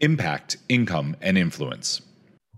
Impact, 0.00 0.56
income, 0.70 1.14
and 1.20 1.36
influence. 1.36 2.00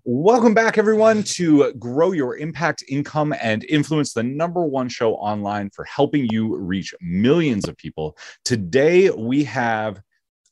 Welcome 0.05 0.55
back, 0.55 0.79
everyone, 0.79 1.25
to 1.25 1.73
Grow 1.73 2.13
Your 2.13 2.37
Impact, 2.37 2.85
Income, 2.89 3.35
and 3.43 3.65
Influence, 3.65 4.13
the 4.13 4.23
number 4.23 4.65
one 4.65 4.89
show 4.89 5.15
online 5.15 5.69
for 5.71 5.85
helping 5.85 6.29
you 6.31 6.57
reach 6.57 6.95
millions 7.01 7.67
of 7.67 7.77
people. 7.77 8.17
Today, 8.45 9.11
we 9.11 9.43
have 9.43 10.01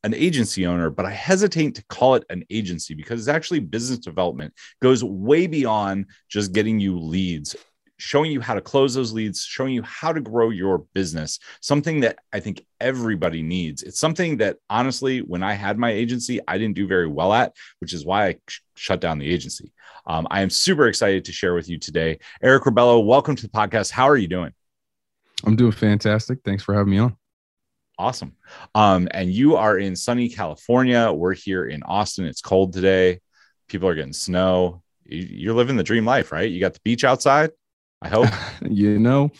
an 0.02 0.14
agency 0.14 0.66
owner, 0.66 0.90
but 0.90 1.06
I 1.06 1.10
hesitate 1.10 1.76
to 1.76 1.84
call 1.86 2.16
it 2.16 2.24
an 2.28 2.42
agency 2.50 2.94
because 2.94 3.20
it's 3.20 3.28
actually 3.28 3.60
business 3.60 4.00
development, 4.00 4.52
goes 4.82 5.04
way 5.04 5.46
beyond 5.46 6.06
just 6.28 6.52
getting 6.52 6.80
you 6.80 6.98
leads 6.98 7.54
showing 7.98 8.30
you 8.30 8.40
how 8.40 8.54
to 8.54 8.60
close 8.60 8.94
those 8.94 9.12
leads, 9.12 9.44
showing 9.44 9.74
you 9.74 9.82
how 9.82 10.12
to 10.12 10.20
grow 10.20 10.50
your 10.50 10.78
business, 10.94 11.38
something 11.60 12.00
that 12.00 12.18
I 12.32 12.40
think 12.40 12.64
everybody 12.80 13.42
needs. 13.42 13.82
It's 13.82 14.00
something 14.00 14.38
that 14.38 14.56
honestly, 14.70 15.20
when 15.20 15.42
I 15.42 15.54
had 15.54 15.78
my 15.78 15.90
agency, 15.90 16.40
I 16.46 16.58
didn't 16.58 16.76
do 16.76 16.86
very 16.86 17.08
well 17.08 17.32
at, 17.32 17.54
which 17.80 17.92
is 17.92 18.06
why 18.06 18.26
I 18.28 18.36
sh- 18.48 18.60
shut 18.76 19.00
down 19.00 19.18
the 19.18 19.28
agency. 19.28 19.72
Um, 20.06 20.26
I 20.30 20.42
am 20.42 20.50
super 20.50 20.86
excited 20.86 21.24
to 21.26 21.32
share 21.32 21.54
with 21.54 21.68
you 21.68 21.78
today. 21.78 22.20
Eric 22.40 22.64
Rebello, 22.64 23.04
welcome 23.04 23.36
to 23.36 23.42
the 23.42 23.48
podcast. 23.48 23.90
How 23.90 24.08
are 24.08 24.16
you 24.16 24.28
doing? 24.28 24.52
I'm 25.44 25.56
doing 25.56 25.72
fantastic. 25.72 26.38
Thanks 26.44 26.62
for 26.62 26.74
having 26.74 26.90
me 26.90 26.98
on. 26.98 27.16
Awesome. 27.98 28.36
Um, 28.76 29.08
and 29.10 29.30
you 29.30 29.56
are 29.56 29.76
in 29.76 29.96
sunny 29.96 30.28
California. 30.28 31.12
We're 31.12 31.34
here 31.34 31.66
in 31.66 31.82
Austin. 31.82 32.26
It's 32.26 32.40
cold 32.40 32.72
today. 32.72 33.18
People 33.68 33.88
are 33.88 33.94
getting 33.96 34.12
snow. 34.12 34.82
You're 35.04 35.54
living 35.54 35.76
the 35.76 35.82
dream 35.82 36.04
life, 36.04 36.30
right? 36.30 36.48
You 36.48 36.60
got 36.60 36.74
the 36.74 36.80
beach 36.84 37.02
outside. 37.02 37.50
I 38.02 38.08
hope. 38.08 38.28
you 38.68 38.98
know, 38.98 39.30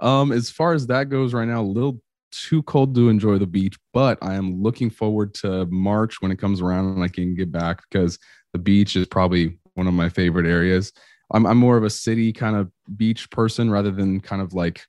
um, 0.00 0.32
as 0.32 0.50
far 0.50 0.72
as 0.72 0.86
that 0.88 1.08
goes 1.08 1.34
right 1.34 1.48
now, 1.48 1.60
a 1.60 1.62
little 1.62 2.00
too 2.32 2.62
cold 2.64 2.94
to 2.94 3.08
enjoy 3.08 3.38
the 3.38 3.46
beach, 3.46 3.76
but 3.92 4.18
I 4.22 4.34
am 4.34 4.62
looking 4.62 4.90
forward 4.90 5.34
to 5.34 5.66
March 5.66 6.20
when 6.20 6.30
it 6.30 6.38
comes 6.38 6.60
around 6.60 6.94
and 6.94 7.02
I 7.02 7.08
can 7.08 7.34
get 7.34 7.50
back 7.50 7.82
because 7.88 8.18
the 8.52 8.58
beach 8.58 8.96
is 8.96 9.06
probably 9.06 9.58
one 9.74 9.86
of 9.86 9.94
my 9.94 10.08
favorite 10.08 10.46
areas. 10.46 10.92
I'm, 11.32 11.46
I'm 11.46 11.58
more 11.58 11.76
of 11.76 11.84
a 11.84 11.90
city 11.90 12.32
kind 12.32 12.56
of 12.56 12.70
beach 12.96 13.30
person 13.30 13.70
rather 13.70 13.90
than 13.90 14.20
kind 14.20 14.42
of 14.42 14.54
like 14.54 14.82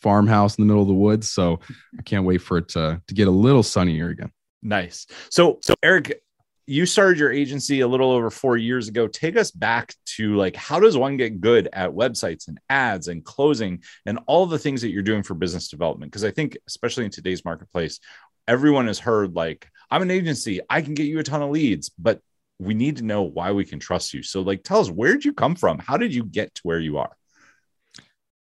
farmhouse 0.00 0.56
in 0.56 0.62
the 0.62 0.66
middle 0.66 0.82
of 0.82 0.88
the 0.88 0.94
woods. 0.94 1.30
So 1.30 1.60
I 1.98 2.02
can't 2.02 2.24
wait 2.24 2.38
for 2.38 2.58
it 2.58 2.68
to, 2.70 3.00
to 3.06 3.14
get 3.14 3.28
a 3.28 3.32
little 3.32 3.62
sunnier 3.62 4.08
again. 4.08 4.30
Nice. 4.62 5.06
So, 5.30 5.58
so 5.62 5.74
Eric, 5.82 6.22
you 6.66 6.86
started 6.86 7.18
your 7.18 7.32
agency 7.32 7.80
a 7.80 7.88
little 7.88 8.10
over 8.10 8.30
four 8.30 8.56
years 8.56 8.88
ago. 8.88 9.06
Take 9.06 9.36
us 9.36 9.50
back 9.50 9.94
to 10.16 10.36
like, 10.36 10.56
how 10.56 10.80
does 10.80 10.96
one 10.96 11.16
get 11.16 11.40
good 11.40 11.68
at 11.72 11.90
websites 11.90 12.48
and 12.48 12.58
ads 12.70 13.08
and 13.08 13.24
closing 13.24 13.82
and 14.06 14.18
all 14.26 14.46
the 14.46 14.58
things 14.58 14.80
that 14.82 14.90
you're 14.90 15.02
doing 15.02 15.22
for 15.22 15.34
business 15.34 15.68
development? 15.68 16.10
Because 16.10 16.24
I 16.24 16.30
think, 16.30 16.56
especially 16.66 17.04
in 17.04 17.10
today's 17.10 17.44
marketplace, 17.44 18.00
everyone 18.48 18.86
has 18.86 18.98
heard 18.98 19.34
like, 19.34 19.68
I'm 19.90 20.02
an 20.02 20.10
agency, 20.10 20.60
I 20.68 20.80
can 20.80 20.94
get 20.94 21.04
you 21.04 21.18
a 21.18 21.22
ton 21.22 21.42
of 21.42 21.50
leads, 21.50 21.90
but 21.90 22.20
we 22.58 22.72
need 22.74 22.96
to 22.96 23.04
know 23.04 23.22
why 23.22 23.52
we 23.52 23.64
can 23.64 23.78
trust 23.78 24.14
you. 24.14 24.22
So, 24.22 24.40
like, 24.40 24.62
tell 24.62 24.80
us 24.80 24.90
where 24.90 25.12
did 25.12 25.24
you 25.24 25.32
come 25.32 25.56
from? 25.56 25.78
How 25.78 25.96
did 25.96 26.14
you 26.14 26.24
get 26.24 26.54
to 26.54 26.60
where 26.62 26.80
you 26.80 26.98
are? 26.98 27.14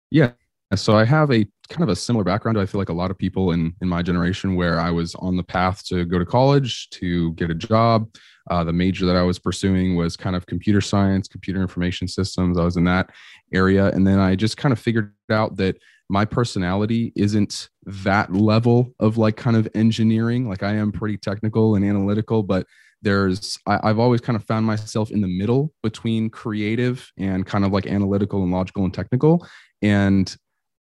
Yeah. 0.09 0.31
So 0.75 0.95
I 0.95 1.05
have 1.05 1.31
a 1.31 1.47
kind 1.71 1.83
of 1.83 1.89
a 1.89 1.95
similar 1.95 2.23
background. 2.23 2.59
I 2.59 2.65
feel 2.65 2.79
like 2.79 2.89
a 2.89 2.93
lot 2.93 3.11
of 3.11 3.17
people 3.17 3.51
in 3.51 3.73
in 3.81 3.87
my 3.87 4.01
generation, 4.01 4.55
where 4.55 4.79
I 4.79 4.91
was 4.91 5.15
on 5.15 5.37
the 5.37 5.43
path 5.43 5.83
to 5.85 6.05
go 6.05 6.19
to 6.19 6.25
college 6.25 6.89
to 6.91 7.33
get 7.33 7.49
a 7.49 7.55
job. 7.55 8.13
Uh, 8.49 8.63
the 8.63 8.73
major 8.73 9.05
that 9.05 9.15
I 9.15 9.21
was 9.21 9.39
pursuing 9.39 9.95
was 9.95 10.17
kind 10.17 10.35
of 10.35 10.45
computer 10.45 10.81
science, 10.81 11.27
computer 11.27 11.61
information 11.61 12.07
systems. 12.07 12.57
I 12.57 12.63
was 12.63 12.77
in 12.77 12.83
that 12.85 13.09
area, 13.53 13.87
and 13.87 14.05
then 14.05 14.19
I 14.19 14.35
just 14.35 14.57
kind 14.57 14.73
of 14.73 14.79
figured 14.79 15.13
out 15.29 15.57
that 15.57 15.77
my 16.09 16.25
personality 16.25 17.13
isn't 17.15 17.69
that 17.85 18.33
level 18.33 18.93
of 18.99 19.17
like 19.17 19.37
kind 19.37 19.55
of 19.55 19.67
engineering. 19.73 20.49
Like 20.49 20.61
I 20.61 20.73
am 20.73 20.91
pretty 20.91 21.17
technical 21.17 21.75
and 21.75 21.85
analytical, 21.85 22.43
but 22.43 22.67
there's 23.01 23.57
I, 23.65 23.87
have 23.87 23.99
always 23.99 24.21
kind 24.21 24.35
of 24.35 24.43
found 24.43 24.65
myself 24.65 25.09
in 25.11 25.21
the 25.21 25.27
middle 25.27 25.73
between 25.81 26.29
creative 26.29 27.09
and 27.17 27.45
kind 27.45 27.65
of 27.65 27.71
like 27.71 27.87
analytical 27.87 28.43
and 28.43 28.51
logical 28.51 28.83
and 28.83 28.93
technical 28.93 29.47
and 29.81 30.35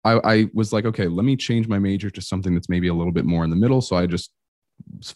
I, 0.03 0.19
I 0.23 0.49
was 0.53 0.73
like, 0.73 0.85
okay, 0.85 1.07
let 1.07 1.23
me 1.23 1.35
change 1.35 1.67
my 1.67 1.79
major 1.79 2.09
to 2.09 2.21
something 2.21 2.53
that's 2.53 2.69
maybe 2.69 2.87
a 2.87 2.93
little 2.93 3.13
bit 3.13 3.25
more 3.25 3.43
in 3.43 3.49
the 3.49 3.55
middle. 3.55 3.81
So 3.81 3.95
I 3.95 4.05
just 4.05 4.31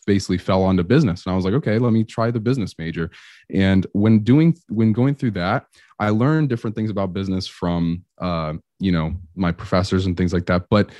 basically 0.06 0.38
fell 0.38 0.64
onto 0.64 0.84
business 0.84 1.26
and 1.26 1.34
i 1.34 1.36
was 1.36 1.44
like 1.44 1.54
okay 1.54 1.78
let 1.80 1.92
me 1.92 2.04
try 2.04 2.30
the 2.30 2.40
business 2.40 2.76
major 2.78 3.10
and 3.54 3.88
when 3.94 4.20
doing 4.20 4.56
when 4.70 4.94
going 4.94 5.16
through 5.16 5.32
that 5.32 5.66
i 6.00 6.10
learned 6.10 6.48
different 6.48 6.76
things 6.76 6.90
about 6.90 7.14
business 7.14 7.48
from 7.48 8.04
uh, 8.20 8.54
you 8.80 8.92
know 8.92 9.14
my 9.36 9.52
professors 9.52 10.06
and 10.06 10.16
things 10.16 10.34
like 10.34 10.46
that 10.46 10.66
but 10.70 10.92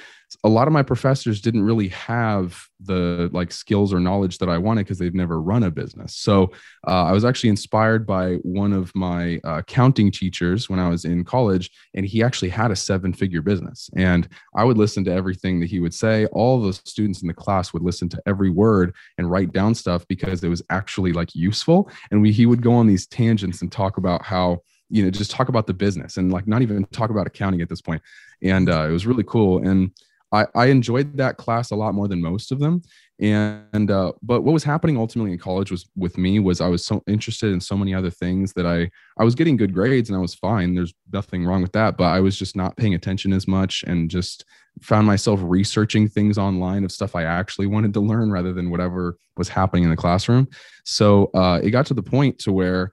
a 0.44 0.50
lot 0.50 0.68
of 0.68 0.74
my 0.74 0.84
professors 0.84 1.42
didn't 1.42 1.64
really 1.64 1.88
have 1.90 2.68
the 2.82 3.30
like 3.34 3.52
skills 3.52 3.94
or 3.94 4.00
knowledge 4.00 4.38
that 4.40 4.50
I 4.50 4.58
wanted 4.58 4.84
because 4.84 5.00
they've 5.00 5.14
never 5.14 5.42
run 5.42 5.64
a 5.64 5.72
business. 5.72 6.16
So 6.16 6.52
uh, 6.88 7.06
I 7.06 7.12
was 7.12 7.24
actually 7.24 7.50
inspired 7.50 8.06
by 8.06 8.36
one 8.44 8.74
of 8.74 8.94
my 8.94 9.40
uh, 9.46 9.60
accounting 9.60 10.12
teachers 10.12 10.70
when 10.70 10.80
I 10.80 10.90
was 10.90 11.06
in 11.06 11.24
college, 11.24 11.72
and 11.96 12.06
he 12.06 12.22
actually 12.22 12.50
had 12.50 12.72
a 12.72 12.76
seven 12.76 13.14
figure 13.14 13.42
business. 13.42 13.90
And 13.96 14.28
I 14.56 14.64
would 14.64 14.78
listen 14.78 15.04
to 15.06 15.14
everything 15.14 15.60
that 15.62 15.70
he 15.70 15.80
would 15.80 15.94
say. 15.94 16.26
All 16.28 16.62
the 16.62 16.74
students 16.74 17.22
in 17.22 17.28
the 17.28 17.34
class 17.34 17.72
would 17.74 17.84
listen 17.84 18.10
to 18.10 18.22
every 18.26 18.50
word 18.50 18.94
and 19.18 19.32
write 19.32 19.54
down 19.54 19.76
stuff 19.76 20.06
because 20.08 20.44
it 20.44 20.50
was 20.50 20.62
actually 20.70 21.14
like 21.14 21.36
useful. 21.36 21.90
And 22.12 22.22
we, 22.22 22.32
he 22.32 22.46
would 22.46 22.62
go 22.62 22.74
on 22.74 22.88
these 22.88 23.08
tangents 23.08 23.62
and 23.62 23.72
talk 23.72 23.98
about 23.98 24.24
how 24.24 24.62
you 24.90 25.04
know 25.04 25.10
just 25.10 25.32
talk 25.32 25.50
about 25.50 25.68
the 25.68 25.74
business 25.74 26.16
and 26.16 26.32
like 26.32 26.48
not 26.48 26.62
even 26.62 26.86
talk 26.86 27.10
about 27.10 27.28
accounting 27.28 27.62
at 27.62 27.70
this 27.70 27.82
point. 27.82 28.02
and 28.42 28.70
uh, 28.70 28.88
it 28.88 28.92
was 28.92 29.06
really 29.06 29.24
cool 29.24 29.68
and 29.68 29.92
I, 30.32 30.46
I 30.56 30.66
enjoyed 30.68 31.18
that 31.18 31.38
class 31.38 31.72
a 31.72 31.76
lot 31.76 31.94
more 31.94 32.08
than 32.08 32.22
most 32.22 32.52
of 32.52 32.60
them. 32.60 32.82
And 33.20 33.90
uh, 33.90 34.12
but 34.22 34.42
what 34.42 34.54
was 34.54 34.64
happening 34.64 34.98
ultimately 34.98 35.32
in 35.32 35.40
college 35.40 35.72
was 35.72 35.90
with 35.96 36.18
me 36.20 36.40
was 36.40 36.62
I 36.62 36.68
was 36.68 36.86
so 36.86 37.02
interested 37.08 37.52
in 37.52 37.60
so 37.60 37.76
many 37.76 37.94
other 37.96 38.12
things 38.12 38.54
that 38.54 38.68
I 38.68 38.92
I 39.18 39.24
was 39.24 39.34
getting 39.34 39.58
good 39.58 39.74
grades 39.74 40.10
and 40.10 40.18
I 40.18 40.22
was 40.22 40.36
fine. 40.36 40.76
There's 40.76 40.94
nothing 41.12 41.44
wrong 41.44 41.64
with 41.64 41.72
that, 41.72 41.98
but 41.98 42.06
I 42.06 42.20
was 42.20 42.38
just 42.38 42.56
not 42.56 42.78
paying 42.78 42.94
attention 42.94 43.34
as 43.34 43.48
much 43.48 43.84
and 43.88 44.10
just 44.10 44.46
found 44.82 45.08
myself 45.08 45.40
researching 45.42 46.08
things 46.08 46.38
online 46.38 46.84
of 46.84 46.92
stuff 46.92 47.16
I 47.16 47.24
actually 47.24 47.66
wanted 47.66 47.94
to 47.96 48.00
learn 48.02 48.32
rather 48.32 48.54
than 48.54 48.70
whatever 48.70 49.18
was 49.36 49.50
happening 49.50 49.84
in 49.84 49.90
the 49.90 49.96
classroom. 49.96 50.48
So 50.86 51.32
uh, 51.34 51.60
it 51.64 51.72
got 51.72 51.88
to 51.88 51.96
the 51.96 52.04
point 52.04 52.38
to 52.40 52.52
where 52.52 52.92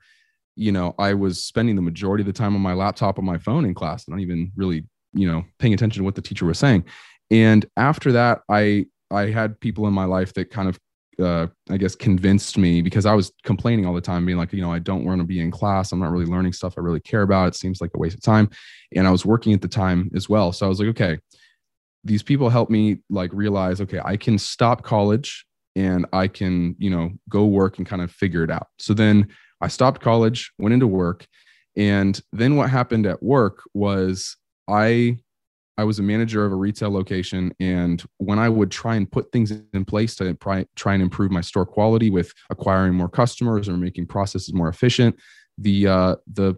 you 0.56 0.72
know 0.72 0.94
I 0.98 1.12
was 1.12 1.44
spending 1.44 1.76
the 1.76 1.82
majority 1.82 2.22
of 2.22 2.26
the 2.26 2.32
time 2.32 2.54
on 2.54 2.62
my 2.62 2.72
laptop 2.72 3.18
on 3.18 3.26
my 3.26 3.36
phone 3.36 3.66
in 3.66 3.74
class, 3.74 4.06
and 4.06 4.14
not 4.14 4.22
even 4.22 4.52
really 4.56 4.86
you 5.12 5.30
know 5.30 5.44
paying 5.58 5.74
attention 5.74 6.00
to 6.00 6.04
what 6.04 6.14
the 6.14 6.22
teacher 6.22 6.46
was 6.46 6.58
saying 6.58 6.84
and 7.30 7.66
after 7.76 8.12
that 8.12 8.40
i 8.48 8.84
i 9.10 9.30
had 9.30 9.58
people 9.60 9.86
in 9.86 9.92
my 9.92 10.04
life 10.04 10.32
that 10.34 10.50
kind 10.50 10.68
of 10.68 10.78
uh, 11.20 11.46
I 11.70 11.76
guess 11.76 11.94
convinced 11.94 12.58
me 12.58 12.82
because 12.82 13.06
I 13.06 13.14
was 13.14 13.32
complaining 13.44 13.86
all 13.86 13.94
the 13.94 14.00
time, 14.00 14.26
being 14.26 14.38
like, 14.38 14.52
you 14.52 14.60
know, 14.60 14.72
I 14.72 14.78
don't 14.78 15.04
want 15.04 15.20
to 15.20 15.24
be 15.24 15.40
in 15.40 15.50
class. 15.50 15.92
I'm 15.92 16.00
not 16.00 16.10
really 16.10 16.26
learning 16.26 16.52
stuff 16.52 16.74
I 16.76 16.80
really 16.80 17.00
care 17.00 17.22
about. 17.22 17.48
It 17.48 17.54
seems 17.54 17.80
like 17.80 17.90
a 17.94 17.98
waste 17.98 18.16
of 18.16 18.22
time. 18.22 18.50
And 18.94 19.06
I 19.06 19.10
was 19.10 19.24
working 19.24 19.52
at 19.52 19.62
the 19.62 19.68
time 19.68 20.10
as 20.14 20.28
well. 20.28 20.52
So 20.52 20.66
I 20.66 20.68
was 20.68 20.80
like, 20.80 20.88
okay, 20.88 21.18
these 22.02 22.22
people 22.22 22.50
helped 22.50 22.70
me 22.70 22.98
like 23.08 23.32
realize, 23.32 23.80
okay, 23.80 24.00
I 24.04 24.16
can 24.16 24.38
stop 24.38 24.82
college 24.82 25.46
and 25.76 26.06
I 26.12 26.28
can, 26.28 26.76
you 26.78 26.90
know, 26.90 27.10
go 27.28 27.46
work 27.46 27.78
and 27.78 27.86
kind 27.86 28.02
of 28.02 28.10
figure 28.10 28.44
it 28.44 28.50
out. 28.50 28.68
So 28.78 28.94
then 28.94 29.28
I 29.60 29.68
stopped 29.68 30.00
college, 30.00 30.52
went 30.58 30.74
into 30.74 30.86
work. 30.86 31.26
And 31.76 32.20
then 32.32 32.56
what 32.56 32.70
happened 32.70 33.06
at 33.06 33.22
work 33.22 33.62
was 33.72 34.36
I 34.68 35.18
I 35.76 35.84
was 35.84 35.98
a 35.98 36.02
manager 36.02 36.44
of 36.44 36.52
a 36.52 36.56
retail 36.56 36.90
location, 36.90 37.52
and 37.58 38.02
when 38.18 38.38
I 38.38 38.48
would 38.48 38.70
try 38.70 38.94
and 38.94 39.10
put 39.10 39.32
things 39.32 39.50
in 39.50 39.84
place 39.84 40.14
to 40.16 40.34
try, 40.34 40.66
and 40.94 41.02
improve 41.02 41.30
my 41.30 41.40
store 41.40 41.66
quality 41.66 42.10
with 42.10 42.32
acquiring 42.50 42.94
more 42.94 43.08
customers 43.08 43.68
or 43.68 43.76
making 43.76 44.06
processes 44.06 44.54
more 44.54 44.68
efficient, 44.68 45.16
the 45.58 45.88
uh, 45.88 46.16
the 46.32 46.54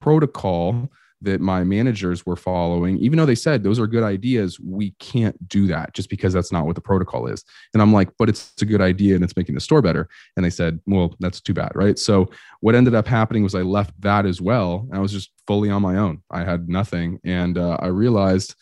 protocol 0.00 0.90
that 1.22 1.40
my 1.40 1.64
managers 1.64 2.24
were 2.24 2.36
following, 2.36 2.98
even 2.98 3.18
though 3.18 3.26
they 3.26 3.34
said 3.34 3.62
those 3.62 3.78
are 3.78 3.86
good 3.86 4.02
ideas, 4.02 4.58
we 4.58 4.92
can't 4.98 5.48
do 5.48 5.66
that 5.66 5.92
just 5.94 6.08
because 6.08 6.32
that's 6.32 6.52
not 6.52 6.66
what 6.66 6.74
the 6.74 6.80
protocol 6.80 7.26
is. 7.26 7.44
And 7.74 7.82
I'm 7.82 7.92
like, 7.92 8.08
but 8.18 8.28
it's 8.28 8.54
a 8.60 8.64
good 8.64 8.80
idea 8.80 9.14
and 9.14 9.24
it's 9.24 9.36
making 9.36 9.54
the 9.54 9.60
store 9.60 9.82
better. 9.82 10.08
And 10.36 10.44
they 10.44 10.50
said, 10.50 10.80
well, 10.86 11.14
that's 11.20 11.40
too 11.40 11.54
bad. 11.54 11.72
Right. 11.74 11.98
So 11.98 12.30
what 12.60 12.74
ended 12.74 12.94
up 12.94 13.06
happening 13.06 13.42
was 13.42 13.54
I 13.54 13.62
left 13.62 14.00
that 14.00 14.26
as 14.26 14.40
well. 14.40 14.88
I 14.92 14.98
was 14.98 15.12
just 15.12 15.30
fully 15.46 15.70
on 15.70 15.82
my 15.82 15.96
own. 15.96 16.22
I 16.30 16.44
had 16.44 16.68
nothing. 16.68 17.20
And 17.24 17.58
uh, 17.58 17.76
I 17.80 17.86
realized, 17.88 18.54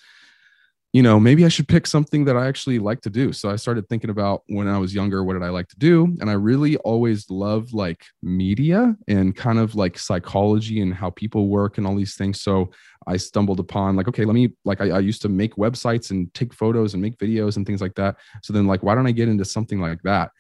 you 0.95 1.03
know, 1.03 1.21
maybe 1.21 1.45
I 1.45 1.49
should 1.49 1.69
pick 1.69 1.87
something 1.87 2.25
that 2.25 2.37
I 2.37 2.47
actually 2.47 2.79
like 2.79 3.03
to 3.03 3.11
do. 3.11 3.33
So 3.33 3.51
I 3.51 3.57
started 3.57 3.87
thinking 3.89 4.09
about 4.09 4.43
when 4.47 4.69
I 4.69 4.79
was 4.79 4.95
younger, 4.95 5.23
what 5.23 5.35
did 5.35 5.43
I 5.43 5.51
like 5.51 5.69
to 5.69 5.79
do? 5.79 6.17
And 6.21 6.31
I 6.31 6.33
really 6.33 6.77
always 6.79 7.29
loved 7.29 7.75
like 7.75 8.07
media 8.23 8.97
and 9.07 9.37
kind 9.37 9.59
of 9.59 9.75
like 9.75 9.99
psychology 9.99 10.81
and 10.81 10.95
how 10.95 11.11
people 11.11 11.49
work 11.49 11.77
and 11.77 11.87
all 11.87 11.95
these 11.95 12.17
things. 12.17 12.41
So 12.41 12.71
I 13.07 13.19
stumbled 13.19 13.61
upon 13.61 13.97
like, 13.97 14.09
okay, 14.09 14.25
let 14.25 14.35
me, 14.35 14.51
like, 14.65 14.81
I, 14.81 14.91
I 14.91 14.99
used 15.01 15.21
to 15.23 15.29
make 15.29 15.57
websites 15.57 16.11
and 16.11 16.33
take 16.33 16.55
photos 16.55 16.95
and 16.95 17.03
make 17.03 17.19
videos 17.19 17.57
and 17.57 17.67
things 17.67 17.83
like 17.83 17.95
that. 17.97 18.17
So 18.43 18.55
then, 18.55 18.67
like, 18.67 18.83
why 18.83 18.95
don't 18.95 19.07
I 19.07 19.13
get 19.13 19.29
into 19.29 19.45
something 19.45 19.81
like 19.81 20.01
that? 20.05 20.31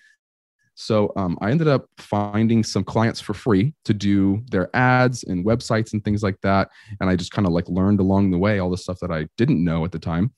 So 0.81 1.13
um, 1.17 1.37
I 1.41 1.51
ended 1.51 1.67
up 1.67 1.87
finding 1.99 2.63
some 2.63 2.85
clients 2.85 3.21
for 3.21 3.35
free 3.35 3.75
to 3.85 3.93
do 3.93 4.45
their 4.51 4.75
ads 4.77 5.25
and 5.25 5.45
websites 5.45 5.93
and 5.93 6.05
things 6.05 6.23
like 6.23 6.41
that. 6.43 6.71
And 7.01 7.11
I 7.11 7.17
just 7.17 7.33
kind 7.33 7.47
of 7.47 7.53
like 7.53 7.69
learned 7.69 7.99
along 7.99 8.31
the 8.31 8.39
way 8.39 8.61
all 8.61 8.71
the 8.71 8.77
stuff 8.77 9.01
that 9.01 9.11
I 9.11 9.27
didn't 9.37 9.63
know 9.63 9.85
at 9.85 9.91
the 9.91 9.99
time. 9.99 10.33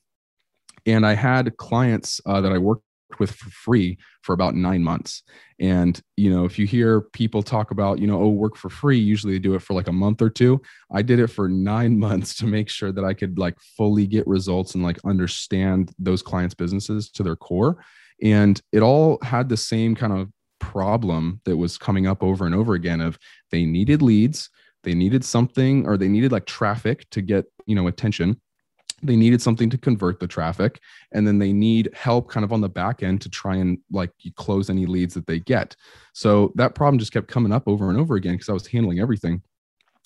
And 0.85 1.05
I 1.05 1.13
had 1.13 1.55
clients 1.57 2.21
uh, 2.25 2.41
that 2.41 2.51
I 2.51 2.57
worked 2.57 2.83
with 3.19 3.31
for 3.31 3.49
free 3.49 3.97
for 4.21 4.33
about 4.33 4.55
nine 4.55 4.83
months. 4.83 5.23
And, 5.59 5.99
you 6.17 6.29
know, 6.33 6.45
if 6.45 6.57
you 6.57 6.65
hear 6.65 7.01
people 7.01 7.43
talk 7.43 7.71
about, 7.71 7.99
you 7.99 8.07
know, 8.07 8.21
oh, 8.21 8.29
work 8.29 8.55
for 8.55 8.69
free, 8.69 8.97
usually 8.97 9.33
they 9.33 9.39
do 9.39 9.53
it 9.53 9.61
for 9.61 9.73
like 9.73 9.87
a 9.87 9.93
month 9.93 10.21
or 10.21 10.29
two. 10.29 10.61
I 10.91 11.01
did 11.01 11.19
it 11.19 11.27
for 11.27 11.49
nine 11.49 11.99
months 12.07 12.35
to 12.37 12.47
make 12.47 12.69
sure 12.69 12.91
that 12.91 13.05
I 13.05 13.13
could 13.13 13.37
like 13.37 13.59
fully 13.77 14.07
get 14.07 14.27
results 14.27 14.75
and 14.75 14.83
like 14.83 14.97
understand 15.05 15.91
those 15.99 16.21
clients' 16.21 16.55
businesses 16.55 17.09
to 17.11 17.23
their 17.23 17.35
core. 17.35 17.83
And 18.23 18.61
it 18.71 18.81
all 18.81 19.19
had 19.23 19.49
the 19.49 19.57
same 19.57 19.95
kind 19.95 20.13
of 20.13 20.29
problem 20.59 21.41
that 21.45 21.57
was 21.57 21.77
coming 21.77 22.07
up 22.07 22.21
over 22.21 22.45
and 22.45 22.53
over 22.53 22.75
again 22.75 23.01
of 23.01 23.17
they 23.49 23.65
needed 23.65 24.01
leads 24.01 24.49
they 24.83 24.93
needed 24.93 25.23
something 25.23 25.85
or 25.87 25.97
they 25.97 26.07
needed 26.07 26.31
like 26.31 26.45
traffic 26.45 27.09
to 27.09 27.21
get 27.21 27.45
you 27.65 27.75
know 27.75 27.87
attention 27.87 28.39
they 29.03 29.15
needed 29.15 29.41
something 29.41 29.69
to 29.69 29.77
convert 29.77 30.19
the 30.19 30.27
traffic 30.27 30.79
and 31.11 31.25
then 31.25 31.39
they 31.39 31.51
need 31.51 31.89
help 31.93 32.29
kind 32.29 32.43
of 32.43 32.53
on 32.53 32.61
the 32.61 32.69
back 32.69 33.03
end 33.03 33.21
to 33.21 33.29
try 33.29 33.55
and 33.55 33.79
like 33.91 34.11
close 34.35 34.69
any 34.69 34.85
leads 34.85 35.13
that 35.13 35.27
they 35.27 35.39
get. 35.39 35.75
So 36.13 36.51
that 36.55 36.75
problem 36.75 36.99
just 36.99 37.11
kept 37.11 37.27
coming 37.27 37.51
up 37.51 37.67
over 37.67 37.89
and 37.89 37.99
over 37.99 38.15
again 38.15 38.33
because 38.33 38.49
i 38.49 38.53
was 38.53 38.67
handling 38.67 38.99
everything 38.99 39.41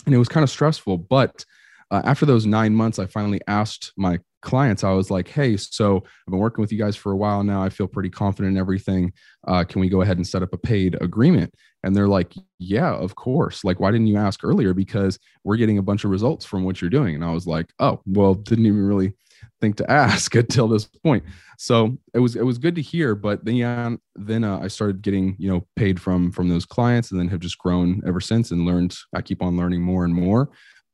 and 0.06 0.14
it 0.14 0.18
was 0.18 0.30
kind 0.30 0.44
of 0.44 0.50
stressful 0.50 0.98
but 0.98 1.46
uh, 1.92 2.02
after 2.06 2.26
those 2.26 2.46
nine 2.46 2.74
months 2.74 3.00
i 3.00 3.06
finally 3.06 3.42
asked 3.48 3.92
my 3.98 4.20
clients, 4.46 4.84
I 4.84 4.92
was 4.92 5.12
like, 5.12 5.28
hey, 5.28 5.58
so 5.58 5.98
I've 5.98 6.32
been 6.32 6.40
working 6.40 6.62
with 6.62 6.72
you 6.72 6.78
guys 6.78 6.96
for 6.96 7.12
a 7.12 7.18
while 7.18 7.44
now. 7.44 7.62
I 7.62 7.70
feel 7.70 7.88
pretty 7.88 8.10
confident 8.10 8.56
in 8.56 8.60
everything. 8.60 9.12
Uh, 9.46 9.66
can 9.66 9.82
we 9.82 9.90
go 9.90 10.02
ahead 10.02 10.18
and 10.18 10.26
set 10.26 10.44
up 10.44 10.54
a 10.54 10.58
paid 10.58 10.96
agreement? 11.02 11.54
And 11.84 11.96
they're 11.96 12.08
like, 12.08 12.34
yeah, 12.58 12.94
of 12.94 13.16
course. 13.16 13.64
Like, 13.64 13.80
why 13.80 13.92
didn't 13.92 14.08
you 14.08 14.18
ask 14.18 14.44
earlier? 14.44 14.74
Because 14.74 15.20
we're 15.44 15.58
getting 15.58 15.78
a 15.78 15.84
bunch 15.84 16.06
of 16.06 16.12
results 16.12 16.46
from 16.46 16.64
what 16.64 16.82
you're 16.82 16.90
doing. 16.90 17.16
And 17.16 17.26
I 17.26 17.32
was 17.32 17.46
like, 17.46 17.68
oh, 17.80 18.02
well, 18.06 18.34
didn't 18.34 18.66
even 18.66 18.88
really 18.88 19.14
think 19.62 19.78
to 19.78 19.92
ask 19.92 20.34
until 20.36 20.68
this 20.68 20.86
point. 20.86 21.24
So 21.58 21.98
it 22.14 22.20
was 22.20 22.36
it 22.36 22.44
was 22.44 22.58
good 22.58 22.76
to 22.76 22.82
hear. 22.82 23.16
But 23.16 23.46
then 23.46 23.56
yeah, 23.56 23.96
then 24.16 24.44
uh, 24.44 24.60
I 24.60 24.68
started 24.68 25.02
getting 25.02 25.36
you 25.40 25.50
know 25.50 25.68
paid 25.76 26.02
from 26.02 26.32
from 26.32 26.50
those 26.50 26.66
clients, 26.66 27.12
and 27.12 27.20
then 27.20 27.28
have 27.30 27.40
just 27.40 27.58
grown 27.58 28.02
ever 28.08 28.20
since 28.20 28.52
and 28.52 28.66
learned. 28.66 28.96
I 29.14 29.22
keep 29.22 29.42
on 29.42 29.58
learning 29.58 29.82
more 29.82 30.06
and 30.06 30.14
more. 30.14 30.50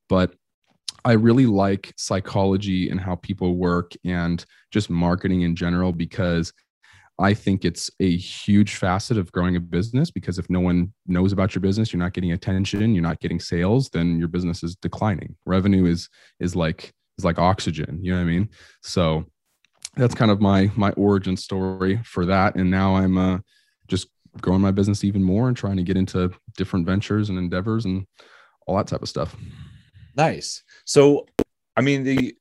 But 0.09 0.33
I 1.03 1.13
really 1.13 1.45
like 1.45 1.93
psychology 1.97 2.89
and 2.89 2.99
how 2.99 3.15
people 3.15 3.55
work 3.55 3.93
and 4.05 4.43
just 4.71 4.89
marketing 4.89 5.41
in 5.41 5.55
general 5.55 5.91
because 5.91 6.53
I 7.19 7.33
think 7.33 7.65
it's 7.65 7.91
a 7.99 8.15
huge 8.15 8.75
facet 8.75 9.17
of 9.17 9.31
growing 9.31 9.55
a 9.55 9.59
business 9.59 10.09
because 10.09 10.39
if 10.39 10.49
no 10.49 10.59
one 10.59 10.93
knows 11.07 11.31
about 11.31 11.53
your 11.53 11.61
business, 11.61 11.93
you're 11.93 11.99
not 11.99 12.13
getting 12.13 12.31
attention, 12.31 12.95
you're 12.95 13.03
not 13.03 13.19
getting 13.19 13.39
sales, 13.39 13.89
then 13.89 14.17
your 14.17 14.27
business 14.27 14.63
is 14.63 14.75
declining. 14.75 15.35
Revenue 15.45 15.85
is 15.85 16.09
is 16.39 16.55
like 16.55 16.91
is 17.17 17.25
like 17.25 17.37
oxygen, 17.37 17.99
you 18.01 18.11
know 18.11 18.17
what 18.17 18.23
I 18.23 18.25
mean? 18.25 18.49
So 18.81 19.25
that's 19.95 20.15
kind 20.15 20.31
of 20.31 20.41
my 20.41 20.71
my 20.75 20.91
origin 20.91 21.37
story 21.37 22.01
for 22.03 22.25
that 22.25 22.55
and 22.55 22.71
now 22.71 22.95
I'm 22.95 23.17
uh 23.17 23.39
just 23.87 24.07
growing 24.39 24.61
my 24.61 24.71
business 24.71 25.03
even 25.03 25.23
more 25.23 25.47
and 25.47 25.57
trying 25.57 25.77
to 25.77 25.83
get 25.83 25.97
into 25.97 26.31
different 26.57 26.85
ventures 26.85 27.29
and 27.29 27.37
endeavors 27.37 27.85
and 27.85 28.07
all 28.65 28.77
that 28.77 28.87
type 28.87 29.01
of 29.01 29.09
stuff. 29.09 29.35
Nice. 30.15 30.63
So, 30.85 31.27
I 31.75 31.81
mean, 31.81 32.03
the 32.03 32.35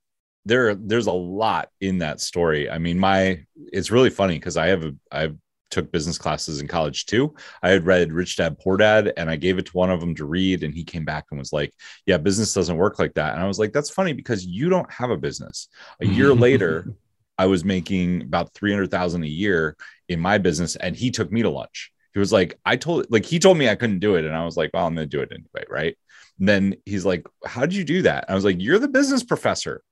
there 0.45 0.75
there's 0.75 1.07
a 1.07 1.13
lot 1.13 1.69
in 1.81 1.99
that 1.99 2.21
story. 2.21 2.71
I 2.71 2.79
mean, 2.79 2.99
my 2.99 3.45
it's 3.57 3.91
really 3.91 4.11
funny 4.11 4.35
because 4.39 4.57
I 4.57 4.69
have 4.69 4.85
a 4.85 4.93
I 5.13 5.31
took 5.71 5.93
business 5.93 6.19
classes 6.19 6.61
in 6.61 6.67
college 6.67 7.07
too. 7.07 7.35
I 7.63 7.71
had 7.71 7.87
read 7.87 8.13
Rich 8.13 8.37
Dad 8.37 8.59
Poor 8.59 8.77
Dad 8.77 9.13
and 9.17 9.31
I 9.31 9.37
gave 9.37 9.59
it 9.59 9.67
to 9.67 9.73
one 9.73 9.91
of 9.91 10.01
them 10.01 10.15
to 10.17 10.25
read 10.25 10.65
and 10.65 10.75
he 10.75 10.83
came 10.85 11.05
back 11.05 11.27
and 11.31 11.39
was 11.39 11.53
like, 11.53 11.73
"Yeah, 12.07 12.17
business 12.19 12.53
doesn't 12.53 12.77
work 12.77 12.99
like 12.99 13.15
that." 13.15 13.35
And 13.35 13.43
I 13.43 13.47
was 13.47 13.59
like, 13.59 13.73
"That's 13.73 13.91
funny 13.91 14.13
because 14.13 14.45
you 14.45 14.69
don't 14.69 14.91
have 14.93 15.11
a 15.11 15.17
business." 15.17 15.69
A 16.01 16.07
year 16.07 16.35
later, 16.35 16.87
I 17.39 17.47
was 17.47 17.65
making 17.65 18.23
about 18.23 18.53
300,000 18.55 19.23
a 19.25 19.29
year 19.29 19.77
in 20.09 20.21
my 20.21 20.39
business 20.39 20.77
and 20.77 20.97
he 20.97 21.11
took 21.11 21.31
me 21.33 21.43
to 21.43 21.51
lunch. 21.51 21.93
He 22.13 22.19
was 22.19 22.33
like, 22.33 22.59
"I 22.65 22.77
told 22.77 23.07
like 23.11 23.25
he 23.25 23.39
told 23.39 23.57
me 23.59 23.69
I 23.69 23.77
couldn't 23.77 24.01
do 24.01 24.17
it 24.17 24.25
and 24.25 24.35
I 24.35 24.45
was 24.45 24.57
like, 24.57 24.71
"Well, 24.75 24.87
I'm 24.87 24.95
going 24.95 25.09
to 25.09 25.17
do 25.17 25.23
it 25.23 25.33
anyway, 25.33 25.67
right?" 25.69 25.97
And 26.41 26.49
then 26.49 26.77
he's 26.85 27.05
like, 27.05 27.27
How 27.45 27.61
did 27.61 27.75
you 27.75 27.85
do 27.85 28.03
that? 28.03 28.25
I 28.29 28.35
was 28.35 28.45
like, 28.45 28.57
You're 28.59 28.81
the 28.81 28.89
business 28.89 29.23
professor. 29.23 29.83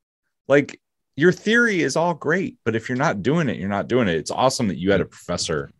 Like, 0.48 0.80
your 1.14 1.32
theory 1.32 1.82
is 1.82 1.96
all 1.96 2.14
great, 2.14 2.58
but 2.64 2.76
if 2.76 2.88
you're 2.88 2.96
not 2.96 3.22
doing 3.22 3.48
it, 3.48 3.58
you're 3.58 3.68
not 3.68 3.88
doing 3.88 4.08
it. 4.08 4.14
It's 4.14 4.30
awesome 4.30 4.68
that 4.68 4.78
you 4.78 4.92
had 4.92 5.00
a 5.00 5.04
professor 5.04 5.70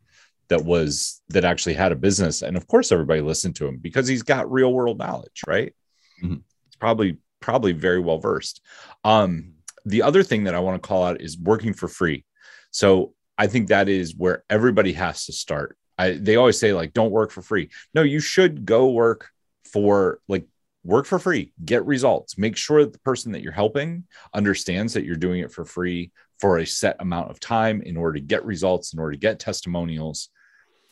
that 0.48 0.64
was 0.64 1.22
that 1.28 1.44
actually 1.44 1.74
had 1.74 1.92
a 1.92 1.96
business. 1.96 2.42
And 2.42 2.56
of 2.56 2.66
course, 2.66 2.90
everybody 2.90 3.20
listened 3.20 3.54
to 3.56 3.66
him 3.66 3.78
because 3.78 4.08
he's 4.08 4.22
got 4.22 4.50
real 4.50 4.72
world 4.72 4.98
knowledge, 4.98 5.42
right? 5.46 5.74
Mm-hmm. 6.22 6.38
It's 6.66 6.76
probably, 6.76 7.18
probably 7.40 7.72
very 7.72 8.00
well 8.00 8.18
versed. 8.18 8.60
Um, 9.04 9.52
the 9.84 10.02
other 10.02 10.22
thing 10.22 10.44
that 10.44 10.54
I 10.54 10.60
want 10.60 10.82
to 10.82 10.86
call 10.86 11.04
out 11.04 11.20
is 11.20 11.38
working 11.38 11.72
for 11.72 11.88
free. 11.88 12.24
So 12.70 13.14
I 13.38 13.46
think 13.46 13.68
that 13.68 13.88
is 13.88 14.16
where 14.16 14.42
everybody 14.50 14.92
has 14.94 15.26
to 15.26 15.32
start. 15.32 15.76
I, 15.96 16.12
they 16.12 16.36
always 16.36 16.58
say 16.58 16.72
like 16.72 16.92
don't 16.92 17.10
work 17.10 17.30
for 17.30 17.42
free. 17.42 17.70
No, 17.94 18.02
you 18.02 18.20
should 18.20 18.64
go 18.64 18.90
work 18.90 19.28
for 19.64 20.20
like 20.28 20.46
work 20.88 21.04
for 21.04 21.18
free, 21.18 21.52
get 21.66 21.84
results, 21.84 22.38
make 22.38 22.56
sure 22.56 22.82
that 22.82 22.94
the 22.94 22.98
person 23.00 23.30
that 23.32 23.42
you're 23.42 23.52
helping 23.52 24.04
understands 24.32 24.94
that 24.94 25.04
you're 25.04 25.16
doing 25.16 25.40
it 25.40 25.52
for 25.52 25.66
free 25.66 26.10
for 26.40 26.58
a 26.58 26.66
set 26.66 26.96
amount 27.00 27.30
of 27.30 27.38
time 27.38 27.82
in 27.82 27.94
order 27.94 28.14
to 28.14 28.24
get 28.24 28.42
results, 28.46 28.94
in 28.94 28.98
order 28.98 29.12
to 29.12 29.18
get 29.18 29.38
testimonials. 29.38 30.30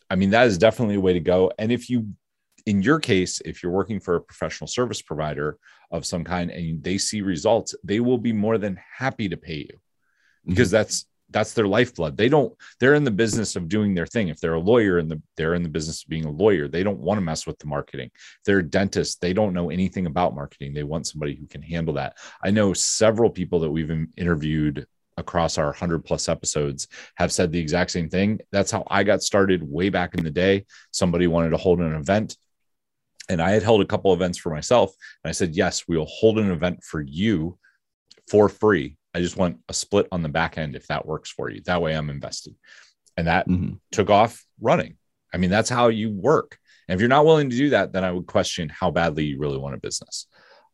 I 0.07 0.15
mean, 0.15 0.29
that 0.29 0.45
is 0.45 0.59
definitely 0.59 0.95
a 0.95 0.99
way 0.99 1.13
to 1.13 1.19
go. 1.19 1.51
And 1.57 1.71
if 1.71 1.89
you, 1.89 2.09
in 2.67 2.83
your 2.83 2.99
case, 2.99 3.41
if 3.43 3.63
you're 3.63 3.71
working 3.71 3.99
for 3.99 4.15
a 4.15 4.21
professional 4.21 4.67
service 4.67 5.01
provider 5.01 5.57
of 5.89 6.05
some 6.05 6.23
kind 6.23 6.51
and 6.51 6.83
they 6.83 6.99
see 6.99 7.21
results, 7.21 7.73
they 7.83 7.99
will 7.99 8.19
be 8.19 8.33
more 8.33 8.59
than 8.59 8.79
happy 8.95 9.27
to 9.29 9.37
pay 9.37 9.67
you 9.67 9.79
because 10.45 10.67
mm-hmm. 10.67 10.75
that's 10.75 11.07
that's 11.29 11.53
their 11.53 11.67
lifeblood. 11.67 12.17
They 12.17 12.29
don't, 12.29 12.53
they're 12.79 12.95
in 12.95 13.03
the 13.03 13.11
business 13.11 13.55
of 13.55 13.67
doing 13.67 13.93
their 13.93 14.05
thing. 14.05 14.29
If 14.29 14.39
they're 14.39 14.53
a 14.53 14.59
lawyer 14.59 14.97
and 14.97 15.09
the, 15.09 15.21
they're 15.35 15.55
in 15.55 15.63
the 15.63 15.69
business 15.69 16.03
of 16.03 16.09
being 16.09 16.25
a 16.25 16.31
lawyer, 16.31 16.67
they 16.67 16.83
don't 16.83 16.99
want 16.99 17.17
to 17.17 17.21
mess 17.21 17.45
with 17.45 17.59
the 17.59 17.67
marketing. 17.67 18.09
If 18.13 18.43
they're 18.45 18.59
a 18.59 18.63
dentist, 18.63 19.21
they 19.21 19.33
don't 19.33 19.53
know 19.53 19.69
anything 19.69 20.05
about 20.05 20.35
marketing. 20.35 20.73
They 20.73 20.83
want 20.83 21.07
somebody 21.07 21.35
who 21.35 21.47
can 21.47 21.61
handle 21.61 21.95
that. 21.95 22.17
I 22.43 22.51
know 22.51 22.73
several 22.73 23.29
people 23.29 23.59
that 23.61 23.69
we've 23.69 24.07
interviewed 24.15 24.87
across 25.17 25.57
our 25.57 25.67
100 25.67 26.05
plus 26.05 26.29
episodes 26.29 26.87
have 27.15 27.31
said 27.31 27.51
the 27.51 27.59
exact 27.59 27.91
same 27.91 28.09
thing. 28.09 28.39
That's 28.51 28.71
how 28.71 28.85
I 28.87 29.03
got 29.03 29.23
started 29.23 29.63
way 29.63 29.89
back 29.89 30.15
in 30.15 30.23
the 30.23 30.31
day. 30.31 30.65
Somebody 30.91 31.27
wanted 31.27 31.49
to 31.49 31.57
hold 31.57 31.79
an 31.79 31.95
event 31.95 32.37
and 33.29 33.41
I 33.41 33.51
had 33.51 33.63
held 33.63 33.81
a 33.81 33.85
couple 33.85 34.13
events 34.13 34.37
for 34.37 34.51
myself. 34.51 34.93
And 35.23 35.29
I 35.29 35.33
said, 35.33 35.55
Yes, 35.55 35.87
we 35.87 35.97
will 35.97 36.05
hold 36.05 36.37
an 36.39 36.51
event 36.51 36.83
for 36.83 37.01
you 37.01 37.57
for 38.27 38.49
free 38.49 38.96
I 39.17 39.21
just 39.21 39.35
want 39.35 39.57
a 39.67 39.73
split 39.73 40.07
on 40.11 40.21
the 40.21 40.29
back 40.29 40.59
end 40.59 40.75
if 40.75 40.85
that 40.87 41.07
works 41.07 41.31
for 41.31 41.49
you. 41.49 41.61
That 41.65 41.81
way 41.81 41.97
I'm 41.97 42.11
invested. 42.11 42.53
And 43.17 43.25
that 43.25 43.49
mm-hmm. 43.49 43.73
took 43.91 44.11
off 44.11 44.45
running. 44.61 44.97
I 45.33 45.37
mean, 45.37 45.49
that's 45.49 45.71
how 45.71 45.87
you 45.87 46.11
work. 46.11 46.59
And 46.87 46.95
if 46.95 47.01
you're 47.01 47.09
not 47.09 47.25
willing 47.25 47.49
to 47.49 47.57
do 47.57 47.71
that, 47.71 47.93
then 47.93 48.03
I 48.03 48.11
would 48.11 48.27
question 48.27 48.69
how 48.69 48.91
badly 48.91 49.25
you 49.25 49.39
really 49.39 49.57
want 49.57 49.73
a 49.73 49.79
business. 49.79 50.27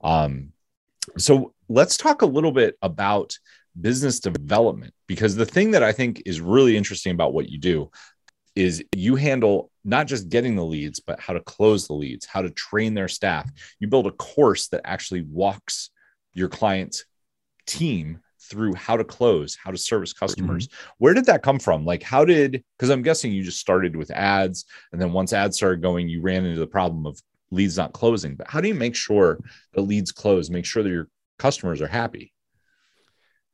Um, 0.03 0.49
so 1.17 1.53
let's 1.69 1.95
talk 1.95 2.21
a 2.21 2.25
little 2.25 2.51
bit 2.51 2.75
about 2.81 3.37
business 3.79 4.19
development 4.19 4.93
because 5.07 5.37
the 5.37 5.45
thing 5.45 5.71
that 5.71 5.83
I 5.83 5.93
think 5.93 6.23
is 6.25 6.41
really 6.41 6.75
interesting 6.75 7.13
about 7.13 7.33
what 7.33 7.47
you 7.47 7.59
do 7.59 7.91
is 8.57 8.83
you 8.93 9.15
handle 9.15 9.71
not 9.85 10.07
just 10.07 10.27
getting 10.27 10.57
the 10.57 10.65
leads, 10.65 10.99
but 10.99 11.21
how 11.21 11.31
to 11.31 11.39
close 11.39 11.87
the 11.87 11.93
leads, 11.93 12.25
how 12.25 12.41
to 12.41 12.49
train 12.49 12.93
their 12.93 13.07
staff. 13.07 13.49
You 13.79 13.87
build 13.87 14.05
a 14.05 14.11
course 14.11 14.67
that 14.67 14.81
actually 14.83 15.21
walks 15.21 15.91
your 16.33 16.49
client's 16.49 17.05
team 17.65 18.19
through 18.53 18.75
how 18.75 18.95
to 18.95 19.03
close, 19.03 19.57
how 19.61 19.71
to 19.71 19.77
service 19.77 20.13
customers. 20.13 20.67
Mm-hmm. 20.67 20.93
Where 20.99 21.13
did 21.13 21.25
that 21.25 21.41
come 21.41 21.59
from? 21.59 21.85
Like, 21.85 22.03
how 22.03 22.23
did, 22.23 22.63
because 22.77 22.89
I'm 22.89 23.01
guessing 23.01 23.31
you 23.31 23.43
just 23.43 23.59
started 23.59 23.95
with 23.95 24.11
ads. 24.11 24.65
And 24.91 25.01
then 25.01 25.11
once 25.11 25.33
ads 25.33 25.57
started 25.57 25.81
going, 25.81 26.07
you 26.07 26.21
ran 26.21 26.45
into 26.45 26.59
the 26.59 26.67
problem 26.67 27.07
of 27.07 27.19
leads 27.51 27.77
not 27.77 27.93
closing. 27.93 28.35
But 28.35 28.47
how 28.47 28.61
do 28.61 28.67
you 28.67 28.75
make 28.75 28.95
sure 28.95 29.39
the 29.73 29.81
leads 29.81 30.11
close, 30.11 30.49
make 30.51 30.65
sure 30.65 30.83
that 30.83 30.89
your 30.89 31.09
customers 31.39 31.81
are 31.81 31.87
happy? 31.87 32.31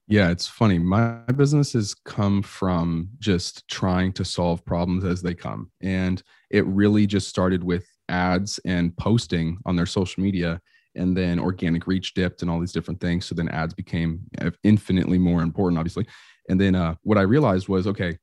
Yeah, 0.08 0.32
it's 0.32 0.48
funny. 0.48 0.80
My 0.80 1.22
business 1.36 1.74
has 1.74 1.94
come 1.94 2.42
from 2.42 3.10
just 3.20 3.68
trying 3.68 4.12
to 4.14 4.26
solve 4.26 4.66
problems 4.66 5.06
as 5.06 5.22
they 5.22 5.36
come. 5.36 5.72
And 5.82 6.22
it 6.50 6.66
really 6.66 7.08
just 7.08 7.30
started 7.30 7.64
with 7.64 7.86
ads 8.10 8.60
and 8.66 8.96
posting 8.98 9.60
on 9.66 9.76
their 9.76 9.86
social 9.86 10.24
media 10.24 10.60
and 10.96 11.16
then 11.16 11.40
organic 11.40 11.88
reach 11.88 12.14
dipped 12.14 12.42
and 12.42 12.50
all 12.50 12.60
these 12.60 12.72
different 12.72 13.00
things. 13.00 13.26
So 13.26 13.36
then 13.36 13.50
ads 13.50 13.74
became 13.74 14.22
infinitely 14.64 15.18
more 15.18 15.42
important 15.42 15.80
obviously. 15.80 16.06
And 16.50 16.60
then 16.60 16.76
uh, 16.76 16.96
what 17.04 17.18
i 17.18 17.22
realized 17.22 17.68
was 17.68 17.86
okay 17.88 18.18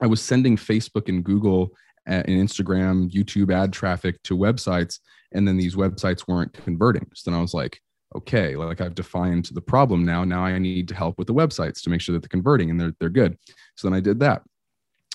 i 0.00 0.06
was 0.06 0.20
sending 0.20 0.56
facebook 0.56 1.08
and 1.08 1.22
google 1.22 1.70
and 2.06 2.26
instagram 2.26 3.10
youtube 3.10 3.52
ad 3.52 3.72
traffic 3.72 4.20
to 4.24 4.36
websites 4.36 4.98
and 5.32 5.46
then 5.46 5.56
these 5.56 5.74
websites 5.74 6.26
weren't 6.26 6.52
converting. 6.52 7.06
So 7.14 7.30
then 7.30 7.38
i 7.38 7.42
was 7.42 7.54
like 7.54 7.80
okay 8.16 8.54
like 8.54 8.80
i've 8.80 8.94
defined 8.94 9.50
the 9.52 9.60
problem 9.60 10.04
now. 10.04 10.24
Now 10.24 10.44
i 10.44 10.58
need 10.58 10.88
to 10.88 10.94
help 10.94 11.18
with 11.18 11.26
the 11.26 11.34
websites 11.34 11.82
to 11.82 11.90
make 11.90 12.00
sure 12.00 12.12
that 12.14 12.22
they're 12.22 12.28
converting 12.28 12.70
and 12.70 12.80
they're, 12.80 12.94
they're 13.00 13.08
good. 13.08 13.36
So 13.76 13.88
then 13.88 13.96
i 13.96 14.00
did 14.00 14.20
that. 14.20 14.42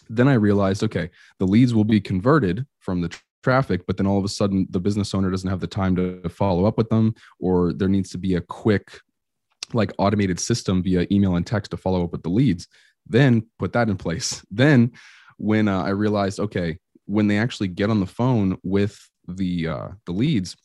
Then 0.10 0.28
i 0.28 0.34
realized 0.34 0.84
okay 0.84 1.10
the 1.40 1.48
leads 1.48 1.74
will 1.74 1.86
be 1.86 2.02
converted 2.02 2.66
from 2.80 3.02
the 3.02 3.18
traffic 3.44 3.86
but 3.88 3.98
then 3.98 4.08
all 4.08 4.18
of 4.18 4.26
a 4.26 4.30
sudden 4.30 4.68
the 4.70 4.80
business 4.80 5.14
owner 5.14 5.32
doesn't 5.32 5.50
have 5.50 5.60
the 5.60 5.68
time 5.68 5.96
to 5.96 6.28
follow 6.30 6.66
up 6.66 6.78
with 6.78 6.90
them 6.90 7.14
or 7.40 7.74
there 7.74 7.88
needs 7.88 8.10
to 8.10 8.18
be 8.18 8.36
a 8.36 8.42
quick 8.42 9.00
like 9.74 9.94
automated 9.98 10.40
system 10.40 10.82
via 10.84 11.06
email 11.12 11.36
and 11.36 11.46
text 11.46 11.72
to 11.72 11.78
follow 11.78 12.04
up 12.04 12.12
with 12.12 12.24
the 12.24 12.30
leads 12.30 12.68
then 13.12 13.44
put 13.58 13.74
that 13.74 13.90
in 13.90 13.98
place. 13.98 14.46
Then 14.52 14.92
when 15.38 15.70
uh, 15.70 15.84
i 15.84 15.90
realized 15.90 16.38
okay 16.38 16.78
when 17.06 17.28
they 17.28 17.38
actually 17.38 17.70
get 17.70 17.90
on 17.90 18.02
the 18.02 18.06
phone 18.06 18.58
with 18.62 19.00
the 19.28 19.68
uh, 19.68 19.88
the 20.06 20.12
leads 20.12 20.58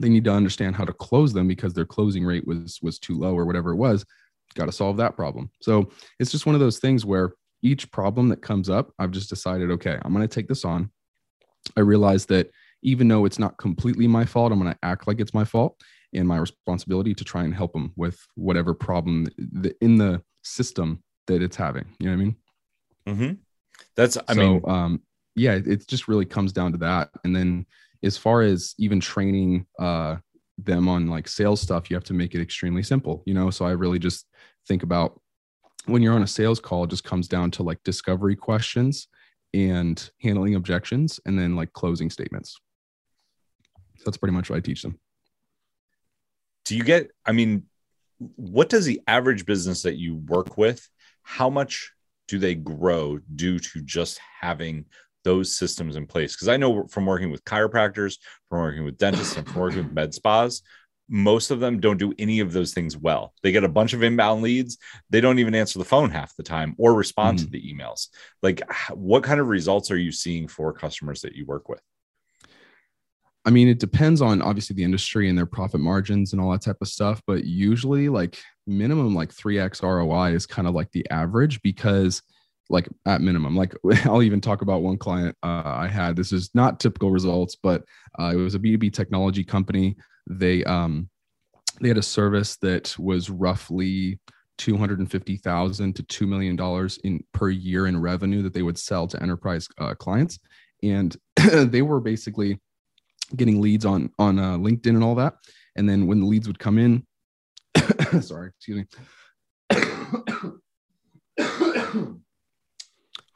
they 0.00 0.08
need 0.08 0.24
to 0.24 0.32
understand 0.32 0.74
how 0.74 0.84
to 0.84 0.94
close 0.94 1.34
them 1.34 1.46
because 1.46 1.74
their 1.74 1.84
closing 1.84 2.24
rate 2.24 2.46
was 2.46 2.78
was 2.80 2.98
too 2.98 3.18
low 3.18 3.34
or 3.34 3.44
whatever 3.44 3.72
it 3.72 3.76
was. 3.76 4.06
Got 4.54 4.66
to 4.66 4.72
solve 4.72 4.96
that 4.96 5.14
problem. 5.14 5.50
So 5.60 5.90
it's 6.18 6.30
just 6.30 6.46
one 6.46 6.54
of 6.54 6.60
those 6.60 6.78
things 6.78 7.04
where 7.04 7.34
each 7.62 7.90
problem 7.90 8.28
that 8.28 8.42
comes 8.42 8.70
up 8.70 8.92
i've 8.98 9.10
just 9.10 9.28
decided 9.28 9.70
okay 9.70 9.98
i'm 10.02 10.12
going 10.12 10.26
to 10.26 10.34
take 10.34 10.48
this 10.48 10.64
on 10.64 10.90
i 11.76 11.80
realized 11.80 12.28
that 12.28 12.50
even 12.82 13.08
though 13.08 13.24
it's 13.24 13.38
not 13.38 13.56
completely 13.58 14.06
my 14.06 14.24
fault 14.24 14.52
i'm 14.52 14.60
going 14.60 14.72
to 14.72 14.78
act 14.82 15.06
like 15.06 15.20
it's 15.20 15.34
my 15.34 15.44
fault 15.44 15.80
and 16.14 16.26
my 16.26 16.38
responsibility 16.38 17.14
to 17.14 17.24
try 17.24 17.44
and 17.44 17.54
help 17.54 17.72
them 17.72 17.92
with 17.96 18.18
whatever 18.34 18.72
problem 18.74 19.26
in 19.80 19.96
the 19.96 20.22
system 20.42 21.02
that 21.26 21.42
it's 21.42 21.56
having 21.56 21.84
you 21.98 22.06
know 22.06 22.16
what 22.16 22.22
i 22.22 22.24
mean 22.24 22.36
mm-hmm. 23.06 23.32
that's 23.96 24.16
i 24.28 24.34
so, 24.34 24.40
mean 24.40 24.62
um 24.66 25.02
yeah 25.34 25.52
it 25.52 25.86
just 25.86 26.08
really 26.08 26.24
comes 26.24 26.52
down 26.52 26.72
to 26.72 26.78
that 26.78 27.10
and 27.24 27.34
then 27.34 27.66
as 28.02 28.16
far 28.16 28.42
as 28.42 28.74
even 28.78 29.00
training 29.00 29.66
uh, 29.78 30.16
them 30.58 30.88
on 30.88 31.08
like 31.08 31.28
sales 31.28 31.60
stuff, 31.60 31.90
you 31.90 31.96
have 31.96 32.04
to 32.04 32.14
make 32.14 32.34
it 32.34 32.42
extremely 32.42 32.82
simple, 32.82 33.22
you 33.26 33.34
know? 33.34 33.50
So 33.50 33.64
I 33.64 33.70
really 33.70 33.98
just 33.98 34.26
think 34.66 34.82
about 34.82 35.20
when 35.86 36.02
you're 36.02 36.14
on 36.14 36.22
a 36.22 36.28
sales 36.28 36.60
call, 36.60 36.84
it 36.84 36.90
just 36.90 37.04
comes 37.04 37.28
down 37.28 37.50
to 37.52 37.62
like 37.62 37.82
discovery 37.84 38.36
questions 38.36 39.08
and 39.54 40.10
handling 40.20 40.54
objections 40.54 41.20
and 41.26 41.38
then 41.38 41.56
like 41.56 41.72
closing 41.72 42.10
statements. 42.10 42.58
That's 44.04 44.16
pretty 44.16 44.34
much 44.34 44.50
what 44.50 44.56
I 44.56 44.60
teach 44.60 44.82
them. 44.82 44.98
Do 46.64 46.76
you 46.76 46.84
get, 46.84 47.10
I 47.24 47.32
mean, 47.32 47.64
what 48.18 48.68
does 48.68 48.84
the 48.84 49.00
average 49.06 49.46
business 49.46 49.82
that 49.82 49.96
you 49.96 50.16
work 50.16 50.58
with, 50.58 50.86
how 51.22 51.48
much 51.48 51.92
do 52.26 52.38
they 52.38 52.54
grow 52.54 53.18
due 53.34 53.58
to 53.58 53.80
just 53.80 54.20
having 54.40 54.84
those 55.24 55.52
systems 55.52 55.96
in 55.96 56.06
place 56.06 56.34
because 56.34 56.48
i 56.48 56.56
know 56.56 56.86
from 56.86 57.04
working 57.04 57.30
with 57.30 57.44
chiropractors 57.44 58.18
from 58.48 58.60
working 58.60 58.84
with 58.84 58.96
dentists 58.98 59.36
and 59.36 59.46
from 59.46 59.60
working 59.60 59.84
with 59.84 59.92
med 59.92 60.14
spas 60.14 60.62
most 61.08 61.50
of 61.50 61.60
them 61.60 61.80
don't 61.80 61.98
do 61.98 62.12
any 62.18 62.40
of 62.40 62.52
those 62.52 62.74
things 62.74 62.96
well. 62.96 63.32
They 63.42 63.52
get 63.52 63.64
a 63.64 63.68
bunch 63.68 63.94
of 63.94 64.02
inbound 64.02 64.42
leads. 64.42 64.78
They 65.10 65.20
don't 65.20 65.38
even 65.38 65.54
answer 65.54 65.78
the 65.78 65.84
phone 65.84 66.10
half 66.10 66.36
the 66.36 66.42
time 66.42 66.74
or 66.78 66.94
respond 66.94 67.38
mm-hmm. 67.38 67.46
to 67.46 67.50
the 67.50 67.74
emails. 67.74 68.08
Like 68.42 68.62
what 68.92 69.22
kind 69.22 69.40
of 69.40 69.48
results 69.48 69.90
are 69.90 69.98
you 69.98 70.12
seeing 70.12 70.48
for 70.48 70.72
customers 70.72 71.22
that 71.22 71.34
you 71.34 71.46
work 71.46 71.68
with? 71.68 71.80
I 73.44 73.50
mean, 73.50 73.68
it 73.68 73.78
depends 73.78 74.20
on 74.20 74.42
obviously 74.42 74.76
the 74.76 74.84
industry 74.84 75.28
and 75.28 75.38
their 75.38 75.46
profit 75.46 75.80
margins 75.80 76.32
and 76.32 76.42
all 76.42 76.50
that 76.50 76.60
type 76.60 76.76
of 76.82 76.88
stuff, 76.88 77.22
but 77.26 77.44
usually 77.44 78.10
like 78.10 78.38
minimum 78.66 79.14
like 79.14 79.34
3x 79.34 79.82
ROI 79.82 80.34
is 80.34 80.44
kind 80.44 80.68
of 80.68 80.74
like 80.74 80.90
the 80.92 81.08
average 81.10 81.62
because 81.62 82.20
like 82.70 82.86
at 83.06 83.22
minimum 83.22 83.56
like 83.56 83.74
i'll 84.04 84.22
even 84.22 84.42
talk 84.42 84.60
about 84.60 84.82
one 84.82 84.98
client 84.98 85.34
uh, 85.42 85.62
i 85.64 85.88
had. 85.88 86.14
This 86.16 86.32
is 86.32 86.50
not 86.52 86.80
typical 86.80 87.10
results 87.10 87.56
but 87.56 87.84
uh, 88.20 88.32
it 88.34 88.36
was 88.36 88.54
a 88.54 88.58
b2b 88.58 88.92
technology 88.92 89.42
company 89.42 89.96
they 90.28 90.64
um 90.64 91.08
they 91.80 91.88
had 91.88 91.98
a 91.98 92.02
service 92.02 92.56
that 92.56 92.96
was 92.98 93.30
roughly 93.30 94.18
250,000 94.58 95.94
to 95.94 96.02
2 96.02 96.26
million 96.26 96.56
dollars 96.56 96.98
in 97.04 97.22
per 97.32 97.48
year 97.48 97.86
in 97.86 98.00
revenue 98.00 98.42
that 98.42 98.52
they 98.52 98.62
would 98.62 98.78
sell 98.78 99.06
to 99.06 99.22
enterprise 99.22 99.68
uh, 99.78 99.94
clients 99.94 100.38
and 100.82 101.16
they 101.52 101.82
were 101.82 102.00
basically 102.00 102.60
getting 103.36 103.60
leads 103.60 103.84
on 103.84 104.10
on 104.18 104.38
uh, 104.38 104.56
LinkedIn 104.56 104.90
and 104.90 105.04
all 105.04 105.14
that 105.14 105.34
and 105.76 105.88
then 105.88 106.06
when 106.06 106.20
the 106.20 106.26
leads 106.26 106.46
would 106.46 106.58
come 106.58 106.78
in 106.78 107.06
sorry 108.20 108.48
excuse 108.48 108.78
me 108.78 108.86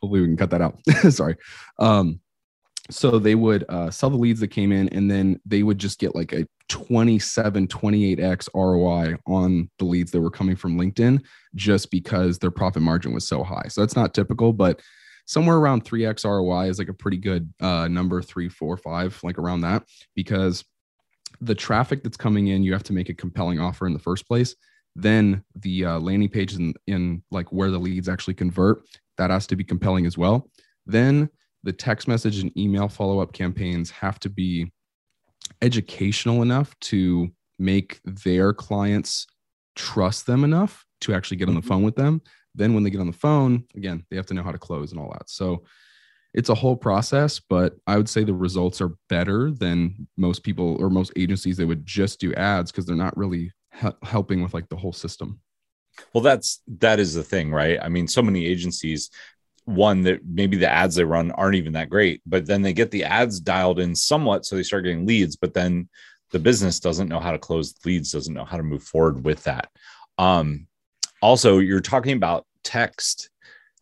hopefully 0.02 0.20
we 0.20 0.26
can 0.26 0.36
cut 0.36 0.50
that 0.50 0.60
out. 0.60 0.78
Sorry. 1.12 1.36
Um, 1.78 2.20
so 2.92 3.18
they 3.18 3.34
would 3.34 3.64
uh, 3.68 3.90
sell 3.90 4.10
the 4.10 4.16
leads 4.16 4.40
that 4.40 4.48
came 4.48 4.72
in 4.72 4.88
and 4.90 5.10
then 5.10 5.40
they 5.44 5.62
would 5.62 5.78
just 5.78 5.98
get 5.98 6.14
like 6.14 6.32
a 6.32 6.46
27 6.68 7.66
28x 7.68 8.48
roi 8.54 9.16
on 9.26 9.70
the 9.78 9.84
leads 9.84 10.10
that 10.10 10.20
were 10.20 10.30
coming 10.30 10.56
from 10.56 10.78
linkedin 10.78 11.22
just 11.54 11.90
because 11.90 12.38
their 12.38 12.50
profit 12.50 12.82
margin 12.82 13.12
was 13.12 13.26
so 13.26 13.42
high 13.42 13.66
so 13.68 13.80
that's 13.80 13.96
not 13.96 14.14
typical 14.14 14.52
but 14.52 14.80
somewhere 15.26 15.56
around 15.56 15.84
3x 15.84 16.24
roi 16.24 16.68
is 16.68 16.78
like 16.78 16.88
a 16.88 16.94
pretty 16.94 17.18
good 17.18 17.52
uh, 17.60 17.88
number 17.88 18.22
three 18.22 18.48
four 18.48 18.76
five 18.76 19.18
like 19.22 19.38
around 19.38 19.60
that 19.60 19.84
because 20.14 20.64
the 21.40 21.54
traffic 21.54 22.02
that's 22.02 22.16
coming 22.16 22.48
in 22.48 22.62
you 22.62 22.72
have 22.72 22.84
to 22.84 22.92
make 22.92 23.08
a 23.08 23.14
compelling 23.14 23.60
offer 23.60 23.86
in 23.86 23.92
the 23.92 23.98
first 23.98 24.26
place 24.26 24.54
then 24.94 25.42
the 25.54 25.86
uh, 25.86 25.98
landing 25.98 26.28
pages 26.28 26.58
in, 26.58 26.74
in 26.86 27.22
like 27.30 27.50
where 27.50 27.70
the 27.70 27.78
leads 27.78 28.08
actually 28.08 28.34
convert 28.34 28.82
that 29.18 29.30
has 29.30 29.46
to 29.48 29.56
be 29.56 29.64
compelling 29.64 30.06
as 30.06 30.16
well. 30.16 30.50
Then 30.86 31.28
the 31.64 31.72
text 31.72 32.08
message 32.08 32.40
and 32.40 32.56
email 32.56 32.88
follow 32.88 33.20
up 33.20 33.32
campaigns 33.32 33.90
have 33.90 34.18
to 34.20 34.28
be 34.28 34.70
educational 35.60 36.42
enough 36.42 36.78
to 36.80 37.30
make 37.58 38.00
their 38.04 38.52
clients 38.52 39.26
trust 39.76 40.26
them 40.26 40.44
enough 40.44 40.84
to 41.00 41.14
actually 41.14 41.36
get 41.36 41.48
on 41.48 41.54
the 41.54 41.60
mm-hmm. 41.60 41.68
phone 41.68 41.82
with 41.82 41.96
them. 41.96 42.20
Then, 42.54 42.74
when 42.74 42.82
they 42.82 42.90
get 42.90 43.00
on 43.00 43.06
the 43.06 43.12
phone, 43.12 43.64
again, 43.74 44.04
they 44.10 44.16
have 44.16 44.26
to 44.26 44.34
know 44.34 44.42
how 44.42 44.52
to 44.52 44.58
close 44.58 44.92
and 44.92 45.00
all 45.00 45.10
that. 45.12 45.30
So, 45.30 45.64
it's 46.34 46.48
a 46.48 46.54
whole 46.54 46.76
process, 46.76 47.40
but 47.40 47.76
I 47.86 47.96
would 47.96 48.08
say 48.08 48.24
the 48.24 48.34
results 48.34 48.80
are 48.80 48.94
better 49.08 49.50
than 49.50 50.08
most 50.16 50.42
people 50.42 50.76
or 50.80 50.88
most 50.88 51.12
agencies 51.16 51.58
that 51.58 51.66
would 51.66 51.84
just 51.84 52.20
do 52.20 52.32
ads 52.34 52.72
because 52.72 52.86
they're 52.86 52.96
not 52.96 53.16
really 53.16 53.52
helping 54.02 54.42
with 54.42 54.54
like 54.54 54.68
the 54.68 54.76
whole 54.76 54.92
system. 54.92 55.40
Well, 56.14 56.22
that's 56.22 56.60
that 56.78 56.98
is 56.98 57.14
the 57.14 57.22
thing, 57.22 57.52
right? 57.52 57.78
I 57.80 57.88
mean, 57.88 58.08
so 58.08 58.22
many 58.22 58.46
agencies, 58.46 59.10
one 59.64 60.02
that 60.02 60.20
maybe 60.26 60.56
the 60.56 60.70
ads 60.70 60.94
they 60.94 61.04
run 61.04 61.30
aren't 61.32 61.56
even 61.56 61.72
that 61.74 61.90
great, 61.90 62.20
but 62.26 62.46
then 62.46 62.62
they 62.62 62.72
get 62.72 62.90
the 62.90 63.04
ads 63.04 63.40
dialed 63.40 63.78
in 63.78 63.94
somewhat, 63.94 64.44
so 64.44 64.56
they 64.56 64.62
start 64.62 64.84
getting 64.84 65.06
leads, 65.06 65.36
but 65.36 65.54
then 65.54 65.88
the 66.30 66.38
business 66.38 66.80
doesn't 66.80 67.08
know 67.08 67.20
how 67.20 67.30
to 67.30 67.38
close 67.38 67.74
leads, 67.84 68.12
doesn't 68.12 68.34
know 68.34 68.44
how 68.44 68.56
to 68.56 68.62
move 68.62 68.82
forward 68.82 69.24
with 69.24 69.42
that. 69.44 69.68
Um, 70.18 70.66
also, 71.20 71.58
you're 71.58 71.80
talking 71.80 72.16
about 72.16 72.46
text. 72.64 73.30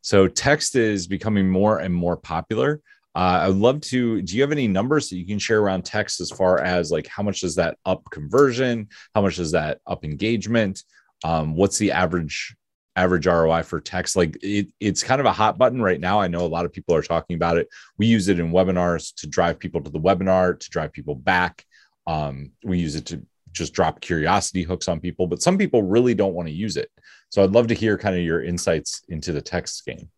So 0.03 0.27
text 0.27 0.77
is 0.77 1.07
becoming 1.07 1.49
more 1.49 1.79
and 1.79 1.95
more 1.95 2.17
popular. 2.17 2.81
Uh, 3.15 3.41
I 3.43 3.49
would 3.49 3.57
love 3.57 3.81
to. 3.83 4.23
Do 4.23 4.37
you 4.37 4.43
have 4.43 4.53
any 4.53 4.69
numbers 4.69 5.09
that 5.09 5.17
you 5.17 5.27
can 5.27 5.39
share 5.39 5.61
around 5.61 5.85
text 5.85 6.21
as 6.21 6.31
far 6.31 6.61
as 6.61 6.91
like 6.91 7.07
how 7.07 7.23
much 7.23 7.41
does 7.41 7.57
that 7.57 7.77
up 7.85 8.03
conversion? 8.11 8.89
How 9.15 9.23
much 9.23 9.37
does 9.37 9.53
that 9.53 9.79
up 9.87 10.05
engagement? 10.05 10.83
um, 11.25 11.55
what's 11.55 11.79
the 11.79 11.93
average 11.93 12.57
average 12.97 13.27
ROI 13.27 13.63
for 13.63 13.81
text? 13.81 14.17
Like 14.17 14.39
it, 14.43 14.69
it's 14.81 15.03
kind 15.03 15.21
of 15.21 15.27
a 15.27 15.33
hot 15.33 15.59
button 15.59 15.83
right 15.83 16.01
now. 16.01 16.21
I 16.21 16.29
know 16.29 16.45
a 16.45 16.49
lot 16.49 16.65
of 16.65 16.73
people 16.73 16.95
are 16.95 17.03
talking 17.03 17.37
about 17.37 17.57
it. 17.57 17.69
We 17.99 18.07
use 18.07 18.29
it 18.29 18.41
in 18.41 18.53
webinars 18.53 19.15
to 19.17 19.27
drive 19.27 19.59
people 19.59 19.81
to 19.83 19.91
the 19.91 20.01
webinar, 20.01 20.59
to 20.59 20.71
drive 20.71 20.93
people 20.93 21.15
back. 21.15 21.65
Um, 22.07 22.53
we 22.65 22.79
use 22.79 22.97
it 22.97 23.07
to 23.07 23.25
just 23.53 23.73
drop 23.73 24.01
curiosity 24.01 24.63
hooks 24.63 24.89
on 24.89 25.01
people, 25.01 25.27
but 25.27 25.43
some 25.43 25.59
people 25.59 25.83
really 25.83 26.15
don't 26.15 26.35
want 26.35 26.49
to 26.49 26.55
use 26.55 26.77
it. 26.77 26.91
So 27.31 27.43
I'd 27.43 27.51
love 27.51 27.69
to 27.69 27.75
hear 27.75 27.97
kind 27.99 28.17
of 28.17 28.23
your 28.23 28.43
insights 28.43 29.03
into 29.09 29.33
the 29.33 29.43
text 29.43 29.85
game. 29.85 30.09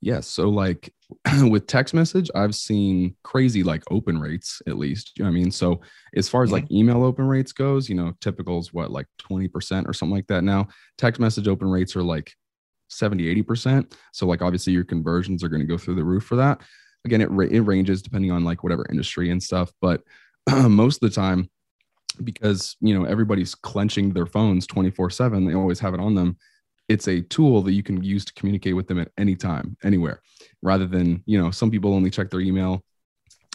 Yeah. 0.00 0.20
So 0.20 0.48
like 0.48 0.92
with 1.48 1.66
text 1.66 1.94
message, 1.94 2.30
I've 2.34 2.54
seen 2.54 3.16
crazy 3.22 3.62
like 3.62 3.82
open 3.90 4.18
rates 4.18 4.62
at 4.66 4.78
least. 4.78 5.12
You 5.16 5.24
know 5.24 5.30
I 5.30 5.32
mean? 5.32 5.50
So 5.50 5.80
as 6.14 6.28
far 6.28 6.42
as 6.42 6.48
mm-hmm. 6.48 6.54
like 6.54 6.72
email 6.72 7.04
open 7.04 7.26
rates 7.26 7.52
goes, 7.52 7.88
you 7.88 7.94
know, 7.94 8.12
typical 8.20 8.58
is 8.58 8.72
what 8.72 8.90
like 8.90 9.06
20% 9.20 9.88
or 9.88 9.92
something 9.92 10.14
like 10.14 10.26
that. 10.28 10.44
Now 10.44 10.68
text 10.98 11.20
message 11.20 11.48
open 11.48 11.68
rates 11.68 11.96
are 11.96 12.02
like 12.02 12.32
70, 12.88 13.42
80%. 13.42 13.92
So 14.12 14.26
like 14.26 14.42
obviously 14.42 14.72
your 14.72 14.84
conversions 14.84 15.42
are 15.42 15.48
going 15.48 15.60
to 15.62 15.66
go 15.66 15.78
through 15.78 15.96
the 15.96 16.04
roof 16.04 16.24
for 16.24 16.36
that. 16.36 16.60
Again, 17.04 17.20
it, 17.20 17.30
it 17.50 17.62
ranges 17.62 18.02
depending 18.02 18.30
on 18.30 18.44
like 18.44 18.62
whatever 18.62 18.86
industry 18.90 19.30
and 19.30 19.42
stuff. 19.42 19.72
But 19.80 20.02
most 20.50 21.02
of 21.02 21.10
the 21.10 21.14
time, 21.14 21.50
because 22.22 22.76
you 22.80 22.96
know 22.96 23.04
everybody's 23.04 23.54
clenching 23.54 24.12
their 24.12 24.26
phones 24.26 24.66
24 24.66 25.08
7 25.08 25.46
they 25.46 25.54
always 25.54 25.80
have 25.80 25.94
it 25.94 26.00
on 26.00 26.14
them 26.14 26.36
it's 26.88 27.08
a 27.08 27.20
tool 27.22 27.62
that 27.62 27.72
you 27.72 27.82
can 27.82 28.02
use 28.02 28.24
to 28.24 28.32
communicate 28.34 28.76
with 28.76 28.86
them 28.88 28.98
at 28.98 29.10
any 29.16 29.36
time, 29.36 29.76
anywhere, 29.84 30.20
rather 30.62 30.86
than, 30.86 31.22
you 31.26 31.40
know, 31.40 31.50
some 31.50 31.70
people 31.70 31.94
only 31.94 32.10
check 32.10 32.30
their 32.30 32.40
email 32.40 32.82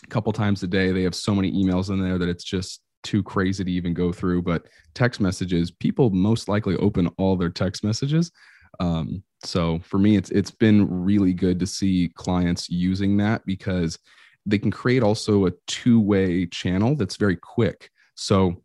a 0.04 0.08
couple 0.08 0.32
times 0.34 0.64
a 0.64 0.68
day. 0.68 0.92
They 0.92 1.04
have 1.04 1.16
so 1.16 1.36
many 1.36 1.52
emails 1.52 1.90
in 1.90 2.02
there 2.02 2.18
that 2.18 2.30
it's 2.30 2.44
just 2.44 2.82
too 3.04 3.24
crazy 3.24 3.64
to 3.64 3.72
even 3.72 3.94
go 3.94 4.12
through. 4.12 4.42
But 4.42 4.68
text 4.94 5.20
messages, 5.22 5.72
people 5.72 6.10
most 6.10 6.48
likely 6.48 6.76
open 6.78 7.08
all 7.18 7.36
their 7.36 7.50
text 7.50 7.84
messages. 7.84 8.32
Um, 8.80 9.24
so 9.44 9.80
for 9.80 9.98
me, 9.98 10.18
it's 10.18 10.30
it's 10.32 10.52
been 10.52 10.88
really 10.90 11.34
good 11.34 11.60
to 11.60 11.68
see 11.68 12.12
clients 12.16 12.70
using 12.70 13.18
that 13.18 13.46
because 13.46 14.00
they 14.46 14.58
can 14.58 14.72
create 14.72 15.04
also 15.04 15.46
a 15.46 15.52
two-way 15.68 16.46
channel 16.46 16.96
that's 16.96 17.18
very 17.18 17.36
quick. 17.36 17.90
So 18.16 18.64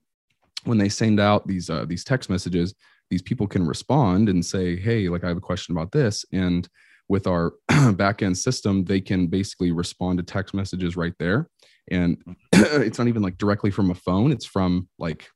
when 0.65 0.79
they 0.79 0.89
send 0.89 1.21
out 1.21 1.47
these 1.47 1.71
uh, 1.71 1.85
these 1.87 2.05
text 2.05 2.31
messages, 2.31 2.75
these 3.13 3.21
people 3.21 3.47
can 3.47 3.67
respond 3.67 4.31
and 4.31 4.43
say, 4.43 4.75
hey, 4.75 5.11
like 5.11 5.23
I 5.23 5.29
have 5.29 5.37
a 5.37 5.41
question 5.41 5.77
about 5.77 5.93
this. 5.93 6.25
And 6.33 6.67
with 7.11 7.27
our 7.27 7.53
backend 7.71 8.39
system, 8.39 8.85
they 8.85 9.03
can 9.03 9.27
basically 9.27 9.71
respond 9.71 10.17
to 10.17 10.25
text 10.25 10.55
messages 10.55 10.97
right 10.97 11.13
there. 11.19 11.51
And 11.91 12.17
it's 12.53 12.99
not 12.99 13.09
even 13.09 13.21
like 13.21 13.37
directly 13.37 13.71
from 13.71 13.91
a 13.91 13.95
phone, 13.95 14.33
it's 14.33 14.47
from 14.47 14.89
like 14.99 15.29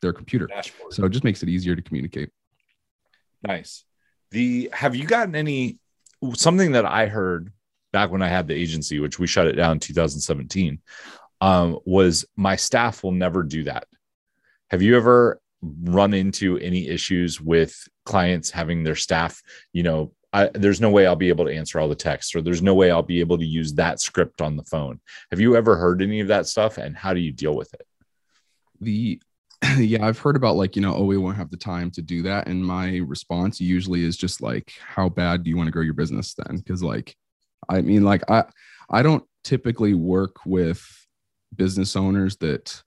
their 0.00 0.12
computer. 0.12 0.46
Dashboard. 0.46 0.92
So 0.92 1.06
it 1.06 1.08
just 1.08 1.24
makes 1.24 1.42
it 1.42 1.48
easier 1.48 1.74
to 1.74 1.82
communicate. 1.82 2.30
Nice. 3.42 3.84
the 4.30 4.70
have 4.72 4.94
you 4.94 5.04
gotten 5.04 5.34
any 5.34 5.80
something 6.34 6.70
that 6.72 6.86
I 6.86 7.06
heard 7.06 7.52
back 7.92 8.12
when 8.12 8.22
I 8.22 8.28
had 8.28 8.46
the 8.46 8.54
agency, 8.54 9.00
which 9.00 9.18
we 9.18 9.26
shut 9.26 9.48
it 9.48 9.54
down 9.54 9.72
in 9.72 9.80
2017, 9.80 10.78
um, 11.40 11.80
was 11.84 12.26
my 12.36 12.54
staff 12.54 13.02
will 13.02 13.10
never 13.10 13.42
do 13.42 13.64
that. 13.64 13.88
Have 14.70 14.82
you 14.82 14.96
ever 14.96 15.40
run 15.82 16.14
into 16.14 16.58
any 16.58 16.88
issues 16.88 17.40
with 17.40 17.76
clients 18.04 18.50
having 18.50 18.82
their 18.82 18.94
staff, 18.94 19.42
you 19.72 19.82
know, 19.82 20.12
I, 20.32 20.50
there's 20.52 20.80
no 20.80 20.90
way 20.90 21.06
I'll 21.06 21.14
be 21.14 21.28
able 21.28 21.44
to 21.44 21.54
answer 21.54 21.78
all 21.78 21.88
the 21.88 21.94
texts, 21.94 22.34
or 22.34 22.42
there's 22.42 22.62
no 22.62 22.74
way 22.74 22.90
I'll 22.90 23.02
be 23.02 23.20
able 23.20 23.38
to 23.38 23.44
use 23.44 23.72
that 23.74 24.00
script 24.00 24.42
on 24.42 24.56
the 24.56 24.64
phone. 24.64 25.00
Have 25.30 25.38
you 25.38 25.54
ever 25.54 25.76
heard 25.76 26.02
any 26.02 26.20
of 26.20 26.28
that 26.28 26.48
stuff, 26.48 26.76
and 26.76 26.96
how 26.96 27.14
do 27.14 27.20
you 27.20 27.30
deal 27.30 27.54
with 27.54 27.72
it? 27.74 27.86
The 28.80 29.20
yeah, 29.78 30.04
I've 30.04 30.18
heard 30.18 30.34
about 30.34 30.56
like 30.56 30.74
you 30.74 30.82
know, 30.82 30.94
oh, 30.94 31.04
we 31.04 31.16
won't 31.16 31.36
have 31.36 31.50
the 31.50 31.56
time 31.56 31.90
to 31.92 32.02
do 32.02 32.22
that, 32.22 32.48
and 32.48 32.64
my 32.64 32.96
response 33.06 33.60
usually 33.60 34.02
is 34.04 34.16
just 34.16 34.42
like, 34.42 34.72
how 34.80 35.08
bad 35.08 35.44
do 35.44 35.50
you 35.50 35.56
want 35.56 35.68
to 35.68 35.72
grow 35.72 35.82
your 35.82 35.94
business 35.94 36.34
then? 36.34 36.56
Because 36.56 36.82
like, 36.82 37.14
I 37.68 37.80
mean, 37.80 38.02
like 38.02 38.28
I 38.28 38.44
I 38.90 39.02
don't 39.02 39.24
typically 39.44 39.94
work 39.94 40.44
with 40.44 40.84
business 41.54 41.94
owners 41.94 42.36
that 42.38 42.82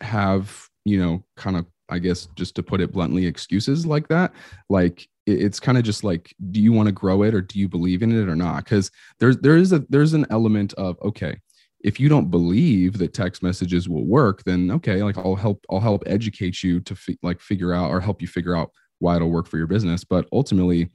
have 0.00 0.68
you 0.84 0.98
know 0.98 1.24
kind 1.36 1.56
of 1.56 1.66
I 1.88 1.98
guess 1.98 2.28
just 2.34 2.54
to 2.56 2.62
put 2.62 2.80
it 2.80 2.92
bluntly, 2.92 3.26
excuses 3.26 3.86
like 3.86 4.08
that. 4.08 4.32
Like 4.68 5.06
it's 5.26 5.60
kind 5.60 5.78
of 5.78 5.84
just 5.84 6.04
like, 6.04 6.34
do 6.50 6.60
you 6.60 6.72
want 6.72 6.86
to 6.86 6.92
grow 6.92 7.22
it 7.22 7.34
or 7.34 7.40
do 7.40 7.58
you 7.58 7.68
believe 7.68 8.02
in 8.02 8.12
it 8.12 8.28
or 8.28 8.36
not? 8.36 8.64
Because 8.64 8.90
there's 9.20 9.36
there 9.38 9.56
is 9.56 9.72
a 9.72 9.84
there's 9.88 10.14
an 10.14 10.26
element 10.30 10.72
of 10.74 11.00
okay, 11.02 11.36
if 11.80 12.00
you 12.00 12.08
don't 12.08 12.30
believe 12.30 12.98
that 12.98 13.12
text 13.14 13.42
messages 13.42 13.88
will 13.88 14.06
work, 14.06 14.42
then 14.44 14.70
okay, 14.70 15.02
like 15.02 15.18
I'll 15.18 15.36
help 15.36 15.64
I'll 15.70 15.80
help 15.80 16.02
educate 16.06 16.62
you 16.62 16.80
to 16.80 16.94
fi- 16.94 17.18
like 17.22 17.40
figure 17.40 17.74
out 17.74 17.90
or 17.90 18.00
help 18.00 18.22
you 18.22 18.28
figure 18.28 18.56
out 18.56 18.70
why 18.98 19.16
it'll 19.16 19.30
work 19.30 19.46
for 19.46 19.58
your 19.58 19.66
business. 19.66 20.04
But 20.04 20.26
ultimately, 20.32 20.90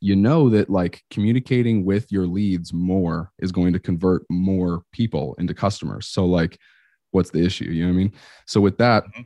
you 0.00 0.14
know 0.14 0.50
that 0.50 0.68
like 0.68 1.02
communicating 1.10 1.86
with 1.86 2.12
your 2.12 2.26
leads 2.26 2.74
more 2.74 3.30
is 3.38 3.52
going 3.52 3.72
to 3.72 3.78
convert 3.78 4.22
more 4.30 4.82
people 4.92 5.34
into 5.38 5.54
customers. 5.54 6.08
So 6.08 6.26
like, 6.26 6.58
what's 7.14 7.30
the 7.30 7.44
issue? 7.44 7.64
You 7.64 7.84
know 7.84 7.88
what 7.88 7.94
I 7.94 7.98
mean? 7.98 8.12
So 8.46 8.60
with 8.60 8.78
that. 8.78 9.04
Mm-hmm 9.04 9.22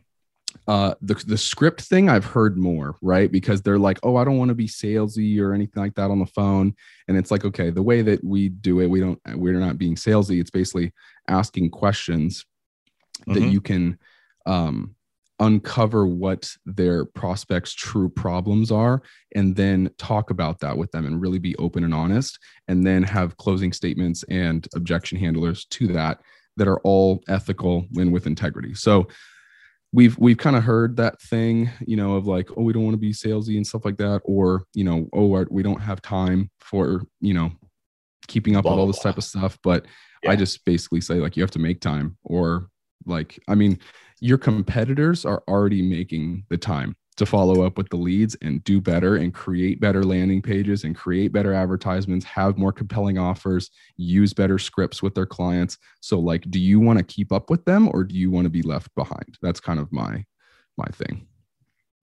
uh 0.66 0.94
the 1.02 1.14
the 1.26 1.36
script 1.36 1.82
thing 1.82 2.08
I've 2.08 2.24
heard 2.24 2.56
more, 2.56 2.96
right? 3.02 3.30
Because 3.30 3.62
they're 3.62 3.78
like, 3.78 3.98
"Oh, 4.02 4.16
I 4.16 4.24
don't 4.24 4.38
want 4.38 4.48
to 4.50 4.54
be 4.54 4.66
salesy 4.66 5.40
or 5.40 5.52
anything 5.52 5.82
like 5.82 5.94
that 5.96 6.10
on 6.10 6.18
the 6.18 6.26
phone." 6.26 6.74
And 7.06 7.16
it's 7.16 7.30
like, 7.30 7.44
"Okay, 7.44 7.70
the 7.70 7.82
way 7.82 8.02
that 8.02 8.24
we 8.24 8.48
do 8.48 8.80
it, 8.80 8.86
we 8.88 9.00
don't 9.00 9.20
we're 9.34 9.60
not 9.60 9.78
being 9.78 9.94
salesy. 9.94 10.40
It's 10.40 10.50
basically 10.50 10.92
asking 11.28 11.70
questions 11.70 12.44
mm-hmm. 13.20 13.34
that 13.34 13.50
you 13.50 13.60
can 13.60 13.98
um 14.46 14.94
uncover 15.40 16.06
what 16.06 16.50
their 16.66 17.04
prospects 17.04 17.72
true 17.72 18.08
problems 18.08 18.72
are 18.72 19.02
and 19.36 19.54
then 19.54 19.88
talk 19.96 20.30
about 20.30 20.58
that 20.58 20.76
with 20.76 20.90
them 20.90 21.06
and 21.06 21.20
really 21.20 21.38
be 21.38 21.54
open 21.56 21.84
and 21.84 21.94
honest 21.94 22.38
and 22.66 22.84
then 22.84 23.04
have 23.04 23.36
closing 23.36 23.72
statements 23.72 24.24
and 24.28 24.66
objection 24.74 25.16
handlers 25.16 25.64
to 25.66 25.86
that 25.86 26.20
that 26.58 26.68
are 26.68 26.80
all 26.80 27.22
ethical 27.28 27.86
and 27.96 28.12
with 28.12 28.26
integrity 28.26 28.74
so 28.74 29.06
we've 29.92 30.18
we've 30.18 30.38
kind 30.38 30.56
of 30.56 30.62
heard 30.62 30.96
that 30.96 31.20
thing 31.22 31.70
you 31.86 31.96
know 31.96 32.14
of 32.14 32.26
like 32.26 32.50
oh 32.56 32.62
we 32.62 32.72
don't 32.72 32.84
want 32.84 32.94
to 32.94 32.98
be 32.98 33.12
salesy 33.12 33.56
and 33.56 33.66
stuff 33.66 33.84
like 33.84 33.96
that 33.96 34.20
or 34.24 34.64
you 34.74 34.84
know 34.84 35.08
oh 35.12 35.46
we 35.50 35.62
don't 35.62 35.80
have 35.80 36.02
time 36.02 36.50
for 36.60 37.02
you 37.20 37.32
know 37.32 37.50
keeping 38.26 38.56
up 38.56 38.64
blah, 38.64 38.72
with 38.72 38.80
all 38.80 38.86
this 38.86 39.00
blah. 39.00 39.10
type 39.10 39.18
of 39.18 39.24
stuff 39.24 39.58
but 39.62 39.86
yeah. 40.22 40.30
i 40.30 40.36
just 40.36 40.64
basically 40.64 41.00
say 41.00 41.14
like 41.14 41.36
you 41.36 41.42
have 41.42 41.50
to 41.50 41.58
make 41.58 41.80
time 41.80 42.16
or 42.24 42.68
like 43.06 43.38
i 43.48 43.54
mean 43.54 43.78
your 44.20 44.38
competitors 44.38 45.24
are 45.24 45.42
already 45.48 45.80
making 45.80 46.44
the 46.50 46.58
time 46.58 46.94
to 47.18 47.26
follow 47.26 47.62
up 47.62 47.76
with 47.76 47.88
the 47.90 47.96
leads 47.96 48.36
and 48.42 48.64
do 48.64 48.80
better 48.80 49.16
and 49.16 49.34
create 49.34 49.80
better 49.80 50.02
landing 50.02 50.40
pages 50.40 50.84
and 50.84 50.96
create 50.96 51.32
better 51.32 51.52
advertisements, 51.52 52.24
have 52.24 52.56
more 52.56 52.72
compelling 52.72 53.18
offers, 53.18 53.70
use 53.96 54.32
better 54.32 54.58
scripts 54.58 55.02
with 55.02 55.14
their 55.14 55.26
clients. 55.26 55.78
So 56.00 56.18
like 56.18 56.48
do 56.50 56.58
you 56.58 56.80
want 56.80 56.98
to 56.98 57.04
keep 57.04 57.32
up 57.32 57.50
with 57.50 57.64
them 57.64 57.90
or 57.92 58.04
do 58.04 58.14
you 58.14 58.30
want 58.30 58.44
to 58.46 58.50
be 58.50 58.62
left 58.62 58.94
behind? 58.94 59.36
That's 59.42 59.60
kind 59.60 59.78
of 59.78 59.92
my 59.92 60.24
my 60.76 60.86
thing. 60.92 61.26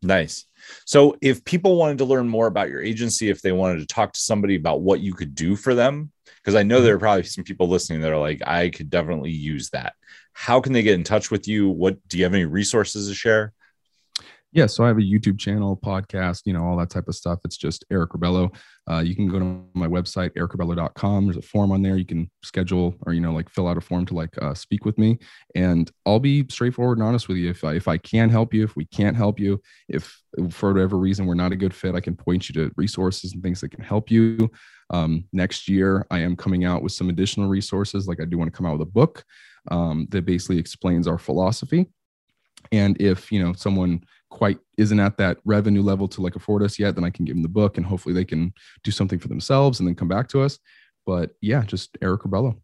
Nice. 0.01 0.45
So 0.85 1.15
if 1.21 1.43
people 1.45 1.77
wanted 1.77 1.97
to 1.99 2.05
learn 2.05 2.27
more 2.27 2.47
about 2.47 2.69
your 2.69 2.81
agency, 2.81 3.29
if 3.29 3.41
they 3.41 3.51
wanted 3.51 3.79
to 3.79 3.87
talk 3.87 4.13
to 4.13 4.19
somebody 4.19 4.55
about 4.55 4.81
what 4.81 4.99
you 4.99 5.13
could 5.13 5.33
do 5.33 5.55
for 5.55 5.73
them, 5.73 6.11
because 6.43 6.55
I 6.55 6.63
know 6.63 6.77
mm-hmm. 6.77 6.85
there 6.85 6.95
are 6.95 6.99
probably 6.99 7.23
some 7.23 7.43
people 7.43 7.67
listening 7.67 8.01
that 8.01 8.11
are 8.11 8.19
like, 8.19 8.41
I 8.45 8.69
could 8.69 8.89
definitely 8.89 9.31
use 9.31 9.69
that. 9.71 9.93
How 10.33 10.59
can 10.59 10.73
they 10.73 10.83
get 10.83 10.93
in 10.93 11.03
touch 11.03 11.31
with 11.31 11.47
you? 11.47 11.69
What 11.69 11.97
do 12.07 12.17
you 12.17 12.23
have 12.25 12.33
any 12.33 12.45
resources 12.45 13.07
to 13.07 13.15
share? 13.15 13.53
Yeah, 14.55 14.67
so 14.67 14.85
I 14.85 14.87
have 14.87 14.97
a 14.97 15.01
YouTube 15.01 15.37
channel, 15.37 15.75
podcast, 15.75 16.43
you 16.45 16.53
know, 16.53 16.63
all 16.63 16.77
that 16.77 16.89
type 16.89 17.09
of 17.09 17.15
stuff. 17.15 17.39
It's 17.43 17.57
just 17.57 17.83
Eric 17.91 18.11
Rebello. 18.11 18.55
Uh, 18.89 18.99
you 18.99 19.13
can 19.13 19.27
go 19.27 19.37
to 19.37 19.61
my 19.73 19.85
website, 19.85 20.29
ericrebello.com. 20.37 21.25
There's 21.25 21.35
a 21.35 21.41
form 21.41 21.73
on 21.73 21.81
there. 21.81 21.97
You 21.97 22.05
can 22.05 22.31
schedule 22.41 22.95
or, 23.05 23.11
you 23.11 23.19
know, 23.19 23.33
like 23.33 23.49
fill 23.49 23.67
out 23.67 23.75
a 23.75 23.81
form 23.81 24.05
to 24.05 24.13
like 24.13 24.41
uh, 24.41 24.53
speak 24.53 24.85
with 24.85 24.97
me. 24.97 25.19
And 25.55 25.91
I'll 26.05 26.21
be 26.21 26.45
straightforward 26.47 26.99
and 26.99 27.05
honest 27.05 27.27
with 27.27 27.35
you. 27.35 27.49
If 27.49 27.65
I, 27.65 27.73
if 27.73 27.89
I 27.89 27.97
can 27.97 28.29
help 28.29 28.53
you, 28.53 28.63
if 28.63 28.77
we 28.77 28.85
can't 28.85 29.17
help 29.17 29.41
you, 29.41 29.61
if 29.89 30.17
for 30.51 30.71
whatever 30.71 30.97
reason 30.97 31.25
we're 31.25 31.33
not 31.33 31.51
a 31.51 31.57
good 31.57 31.73
fit, 31.73 31.93
I 31.93 31.99
can 31.99 32.15
point 32.15 32.47
you 32.47 32.53
to 32.53 32.71
resources 32.77 33.33
and 33.33 33.43
things 33.43 33.59
that 33.59 33.71
can 33.71 33.83
help 33.83 34.09
you. 34.09 34.49
Um, 34.89 35.25
next 35.33 35.67
year, 35.67 36.07
I 36.11 36.19
am 36.19 36.37
coming 36.37 36.63
out 36.63 36.81
with 36.81 36.93
some 36.93 37.09
additional 37.09 37.49
resources. 37.49 38.07
Like 38.07 38.21
I 38.21 38.25
do 38.25 38.37
want 38.37 38.53
to 38.53 38.57
come 38.57 38.65
out 38.65 38.79
with 38.79 38.87
a 38.87 38.91
book 38.91 39.25
um, 39.69 40.07
that 40.11 40.25
basically 40.25 40.59
explains 40.59 41.09
our 41.09 41.17
philosophy 41.17 41.87
and 42.71 42.99
if 42.99 43.31
you 43.31 43.43
know 43.43 43.53
someone 43.53 44.01
quite 44.35 44.59
isn't 44.77 44.99
at 44.99 45.15
that 45.15 45.37
revenue 45.45 45.81
level 45.81 46.09
to 46.09 46.21
like 46.21 46.35
afford 46.35 46.61
us 46.61 46.77
yet 46.77 46.93
then 46.93 47.05
i 47.05 47.09
can 47.09 47.23
give 47.23 47.35
them 47.35 47.41
the 47.41 47.47
book 47.47 47.77
and 47.77 47.85
hopefully 47.85 48.13
they 48.13 48.25
can 48.25 48.53
do 48.83 48.91
something 48.91 49.17
for 49.17 49.29
themselves 49.29 49.79
and 49.79 49.87
then 49.87 49.95
come 49.95 50.09
back 50.09 50.27
to 50.27 50.41
us. 50.41 50.59
But 51.05 51.31
yeah 51.39 51.63
just 51.63 51.97
eric 52.01 52.21
rebello 52.23 52.57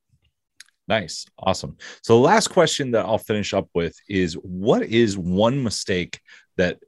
nice. 0.88 1.25
Awesome. 1.39 1.77
So 2.03 2.15
the 2.15 2.27
last 2.27 2.49
question 2.49 2.91
that 2.91 3.05
i'll 3.05 3.17
finish 3.17 3.53
up 3.53 3.69
with 3.73 3.95
is 4.10 4.34
what 4.34 4.84
is 4.84 5.17
one 5.17 5.63
mistake 5.63 6.19
that 6.57 6.79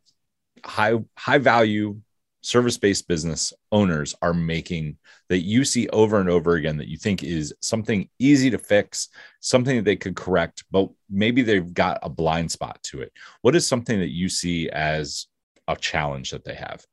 high 0.66 0.96
high 1.18 1.38
value 1.38 2.02
service 2.44 2.78
based 2.78 3.08
business 3.08 3.54
owners 3.72 4.14
are 4.22 4.34
making 4.34 4.98
that 5.30 5.40
you 5.40 5.64
see 5.64 5.88
over 5.90 6.20
and 6.20 6.30
over 6.30 6.56
again 6.56 6.78
that 6.78 6.90
you 6.90 6.98
think 6.98 7.24
is 7.24 7.54
something 7.62 8.08
easy 8.20 8.50
to 8.50 8.58
fix, 8.58 9.08
something 9.40 9.78
that 9.78 9.86
they 9.86 9.96
could 9.96 10.16
correct, 10.16 10.66
but 10.70 10.90
maybe 11.10 11.42
they've 11.42 11.74
got 11.74 12.00
a 12.04 12.10
blind 12.10 12.52
spot 12.52 12.78
to 12.84 13.02
it? 13.02 13.14
What 13.42 13.56
is 13.56 13.66
something 13.66 13.98
that 14.00 14.12
you 14.12 14.28
see 14.28 14.70
as 14.70 15.28
a 15.70 15.76
challenge 15.78 16.32
that 16.32 16.44
they 16.44 16.56
have? 16.56 16.86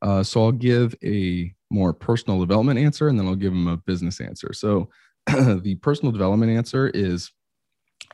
Uh, 0.00 0.22
so 0.22 0.42
I'll 0.42 0.52
give 0.52 0.94
a 1.04 1.54
more 1.70 1.92
personal 1.92 2.40
development 2.40 2.78
answer 2.78 3.08
and 3.08 3.18
then 3.18 3.26
I'll 3.26 3.34
give 3.34 3.52
them 3.52 3.68
a 3.68 3.76
business 3.76 4.20
answer. 4.20 4.52
So 4.54 4.88
the 5.26 5.78
personal 5.82 6.12
development 6.12 6.50
answer 6.50 6.88
is 6.88 7.30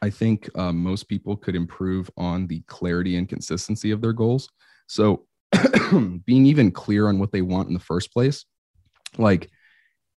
I 0.02 0.10
think 0.10 0.48
uh, 0.56 0.72
most 0.72 1.04
people 1.04 1.36
could 1.36 1.54
improve 1.54 2.10
on 2.16 2.46
the 2.46 2.62
clarity 2.62 3.16
and 3.16 3.28
consistency 3.28 3.92
of 3.92 4.00
their 4.00 4.12
goals. 4.12 4.48
So 4.86 5.26
being 6.24 6.46
even 6.46 6.70
clear 6.70 7.08
on 7.08 7.18
what 7.18 7.32
they 7.32 7.42
want 7.42 7.68
in 7.68 7.74
the 7.74 7.80
first 7.80 8.12
place. 8.12 8.44
Like, 9.18 9.50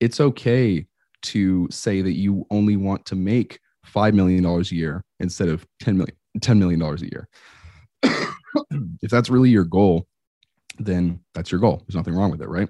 it's 0.01 0.21
okay 0.21 0.87
to 1.23 1.69
say 1.71 2.03
that 2.03 2.13
you 2.13 2.47
only 2.51 2.77
want 2.77 3.07
to 3.07 3.17
make 3.17 3.61
$5 3.87 4.15
million 4.15 4.45
a 4.45 4.61
year 4.75 5.05
instead 5.21 5.49
of 5.49 5.67
$10 5.83 5.97
million, 5.97 6.17
$10 6.39 6.59
million 6.59 6.83
a 6.83 6.97
year. 6.99 7.29
if 9.03 9.11
that's 9.11 9.31
really 9.31 9.51
your 9.51 9.65
goal, 9.65 10.07
then 10.79 11.21
that's 11.35 11.51
your 11.51 11.61
goal. 11.61 11.83
There's 11.87 11.97
nothing 11.97 12.15
wrong 12.15 12.31
with 12.31 12.43
it, 12.43 12.49
right? 12.49 12.69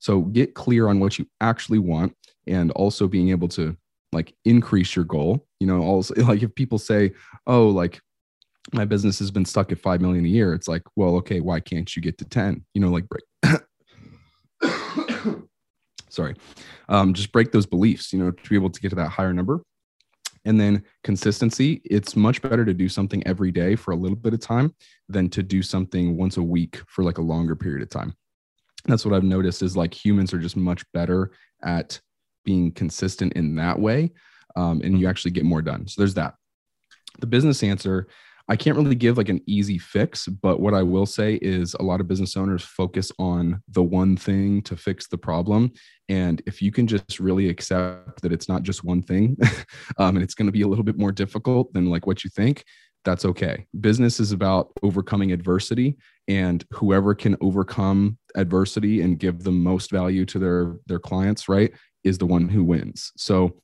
So 0.00 0.22
get 0.22 0.54
clear 0.54 0.88
on 0.88 0.98
what 0.98 1.18
you 1.18 1.26
actually 1.40 1.78
want 1.78 2.16
and 2.46 2.72
also 2.72 3.06
being 3.06 3.30
able 3.30 3.48
to 3.48 3.76
like 4.12 4.34
increase 4.44 4.96
your 4.96 5.04
goal. 5.04 5.46
You 5.60 5.66
know, 5.68 5.80
also 5.82 6.14
like 6.24 6.42
if 6.42 6.54
people 6.54 6.78
say, 6.78 7.12
oh, 7.46 7.68
like 7.68 8.00
my 8.72 8.84
business 8.84 9.18
has 9.18 9.30
been 9.30 9.44
stuck 9.44 9.72
at 9.72 9.78
5 9.78 10.00
million 10.00 10.24
a 10.24 10.28
year. 10.28 10.54
It's 10.54 10.68
like 10.68 10.82
well 10.96 11.16
okay 11.16 11.40
why 11.40 11.60
can't 11.60 11.94
you 11.94 12.02
get 12.02 12.18
to 12.18 12.24
10 12.24 12.64
you 12.74 12.80
know 12.80 12.90
like 12.90 13.08
break 13.08 13.24
sorry. 16.08 16.36
Um, 16.88 17.14
just 17.14 17.32
break 17.32 17.52
those 17.52 17.66
beliefs 17.66 18.12
you 18.12 18.18
know 18.18 18.30
to 18.30 18.48
be 18.48 18.54
able 18.54 18.70
to 18.70 18.80
get 18.80 18.90
to 18.90 18.96
that 18.96 19.08
higher 19.10 19.32
number. 19.32 19.62
And 20.44 20.60
then 20.60 20.82
consistency 21.04 21.80
it's 21.84 22.16
much 22.16 22.42
better 22.42 22.64
to 22.64 22.74
do 22.74 22.88
something 22.88 23.24
every 23.26 23.52
day 23.52 23.76
for 23.76 23.92
a 23.92 23.96
little 23.96 24.16
bit 24.16 24.34
of 24.34 24.40
time 24.40 24.74
than 25.08 25.28
to 25.30 25.42
do 25.42 25.62
something 25.62 26.16
once 26.16 26.36
a 26.36 26.42
week 26.42 26.80
for 26.86 27.04
like 27.04 27.18
a 27.18 27.22
longer 27.22 27.56
period 27.56 27.82
of 27.82 27.90
time. 27.90 28.14
That's 28.86 29.04
what 29.04 29.14
i've 29.14 29.22
noticed 29.22 29.62
is 29.62 29.76
like 29.76 29.94
humans 29.94 30.34
are 30.34 30.40
just 30.40 30.56
much 30.56 30.84
better 30.92 31.30
at 31.62 32.00
being 32.44 32.72
consistent 32.72 33.32
in 33.34 33.54
that 33.54 33.78
way 33.78 34.10
um, 34.56 34.80
and 34.82 34.92
you 34.94 35.00
mm-hmm. 35.00 35.06
actually 35.08 35.30
get 35.30 35.44
more 35.44 35.62
done. 35.62 35.86
So 35.86 36.00
there's 36.00 36.14
that. 36.14 36.34
The 37.18 37.26
business 37.26 37.62
answer 37.62 38.08
I 38.52 38.56
can't 38.56 38.76
really 38.76 38.94
give 38.94 39.16
like 39.16 39.30
an 39.30 39.40
easy 39.46 39.78
fix, 39.78 40.28
but 40.28 40.60
what 40.60 40.74
I 40.74 40.82
will 40.82 41.06
say 41.06 41.38
is 41.40 41.72
a 41.72 41.82
lot 41.82 42.02
of 42.02 42.06
business 42.06 42.36
owners 42.36 42.62
focus 42.62 43.10
on 43.18 43.62
the 43.66 43.82
one 43.82 44.14
thing 44.14 44.60
to 44.64 44.76
fix 44.76 45.08
the 45.08 45.16
problem. 45.16 45.72
And 46.10 46.42
if 46.44 46.60
you 46.60 46.70
can 46.70 46.86
just 46.86 47.18
really 47.18 47.48
accept 47.48 48.20
that 48.20 48.30
it's 48.30 48.50
not 48.50 48.62
just 48.62 48.84
one 48.84 49.00
thing 49.00 49.38
um, 49.98 50.16
and 50.16 50.22
it's 50.22 50.34
going 50.34 50.48
to 50.48 50.52
be 50.52 50.60
a 50.60 50.68
little 50.68 50.84
bit 50.84 50.98
more 50.98 51.12
difficult 51.12 51.72
than 51.72 51.88
like 51.88 52.06
what 52.06 52.24
you 52.24 52.28
think, 52.28 52.64
that's 53.06 53.24
okay. 53.24 53.64
Business 53.80 54.20
is 54.20 54.32
about 54.32 54.70
overcoming 54.82 55.32
adversity, 55.32 55.96
and 56.28 56.62
whoever 56.72 57.14
can 57.14 57.38
overcome 57.40 58.18
adversity 58.34 59.00
and 59.00 59.18
give 59.18 59.44
the 59.44 59.50
most 59.50 59.90
value 59.90 60.26
to 60.26 60.38
their 60.38 60.76
their 60.86 61.00
clients, 61.00 61.48
right, 61.48 61.72
is 62.04 62.18
the 62.18 62.26
one 62.26 62.50
who 62.50 62.62
wins. 62.62 63.12
So 63.16 63.62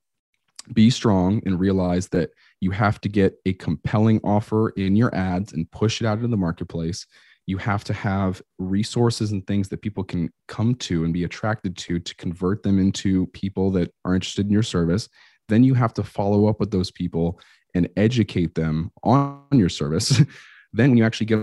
be 0.72 0.90
strong 0.90 1.40
and 1.46 1.58
realize 1.58 2.08
that 2.08 2.30
you 2.60 2.70
have 2.70 3.00
to 3.00 3.08
get 3.08 3.36
a 3.46 3.52
compelling 3.54 4.20
offer 4.24 4.70
in 4.70 4.96
your 4.96 5.14
ads 5.14 5.52
and 5.52 5.70
push 5.70 6.00
it 6.00 6.06
out 6.06 6.18
into 6.18 6.28
the 6.28 6.36
marketplace. 6.36 7.06
You 7.46 7.56
have 7.58 7.84
to 7.84 7.94
have 7.94 8.42
resources 8.58 9.32
and 9.32 9.46
things 9.46 9.68
that 9.70 9.80
people 9.80 10.04
can 10.04 10.30
come 10.48 10.74
to 10.76 11.04
and 11.04 11.14
be 11.14 11.24
attracted 11.24 11.76
to 11.78 11.98
to 11.98 12.14
convert 12.16 12.62
them 12.62 12.78
into 12.78 13.26
people 13.28 13.70
that 13.72 13.92
are 14.04 14.14
interested 14.14 14.46
in 14.46 14.52
your 14.52 14.62
service. 14.62 15.08
Then 15.48 15.64
you 15.64 15.74
have 15.74 15.94
to 15.94 16.02
follow 16.02 16.46
up 16.46 16.60
with 16.60 16.70
those 16.70 16.90
people 16.90 17.40
and 17.74 17.88
educate 17.96 18.54
them 18.54 18.90
on 19.02 19.46
your 19.52 19.70
service. 19.70 20.20
then 20.72 20.90
when 20.90 20.98
you 20.98 21.04
actually 21.04 21.26
get 21.26 21.40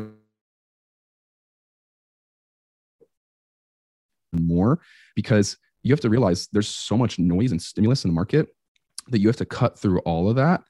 more, 4.33 4.79
because 5.15 5.57
you 5.81 5.91
have 5.91 6.01
to 6.01 6.09
realize 6.09 6.47
there's 6.51 6.67
so 6.67 6.97
much 6.97 7.17
noise 7.17 7.51
and 7.51 7.61
stimulus 7.61 8.03
in 8.03 8.09
the 8.09 8.15
market 8.15 8.49
that 9.09 9.19
you 9.19 9.27
have 9.27 9.37
to 9.37 9.45
cut 9.45 9.77
through 9.79 9.99
all 9.99 10.29
of 10.29 10.35
that. 10.35 10.61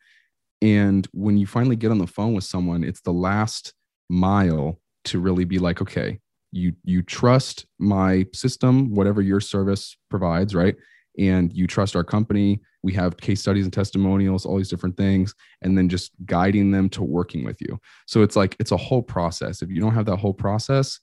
And 0.62 1.08
when 1.14 1.38
you 1.38 1.46
finally 1.46 1.76
get 1.76 1.92
on 1.92 1.98
the 1.98 2.08
phone 2.08 2.34
with 2.34 2.44
someone, 2.44 2.84
it's 2.84 3.02
the 3.02 3.14
last 3.14 3.74
mile 4.10 4.80
to 5.06 5.20
really 5.20 5.46
be 5.46 5.60
like, 5.60 5.82
okay, 5.82 6.20
you 6.52 6.74
you 6.84 7.02
trust 7.02 7.66
my 7.80 8.26
system, 8.34 8.94
whatever 8.96 9.22
your 9.22 9.42
service 9.42 9.98
provides, 10.10 10.56
right? 10.56 10.76
And 11.18 11.54
you 11.54 11.68
trust 11.68 11.96
our 11.96 12.04
company. 12.04 12.62
We 12.84 12.94
have 12.94 13.18
case 13.18 13.42
studies 13.42 13.66
and 13.66 13.74
testimonials, 13.74 14.46
all 14.46 14.58
these 14.58 14.70
different 14.70 14.98
things, 14.98 15.34
and 15.62 15.78
then 15.78 15.90
just 15.90 16.12
guiding 16.26 16.72
them 16.72 16.90
to 16.90 17.04
working 17.04 17.44
with 17.44 17.62
you. 17.62 17.80
So 18.06 18.22
it's 18.22 18.36
like 18.36 18.56
it's 18.60 18.72
a 18.72 18.78
whole 18.78 19.02
process. 19.02 19.62
If 19.62 19.70
you 19.70 19.82
don't 19.82 19.94
have 19.94 20.06
that 20.06 20.18
whole 20.18 20.34
process, 20.34 21.00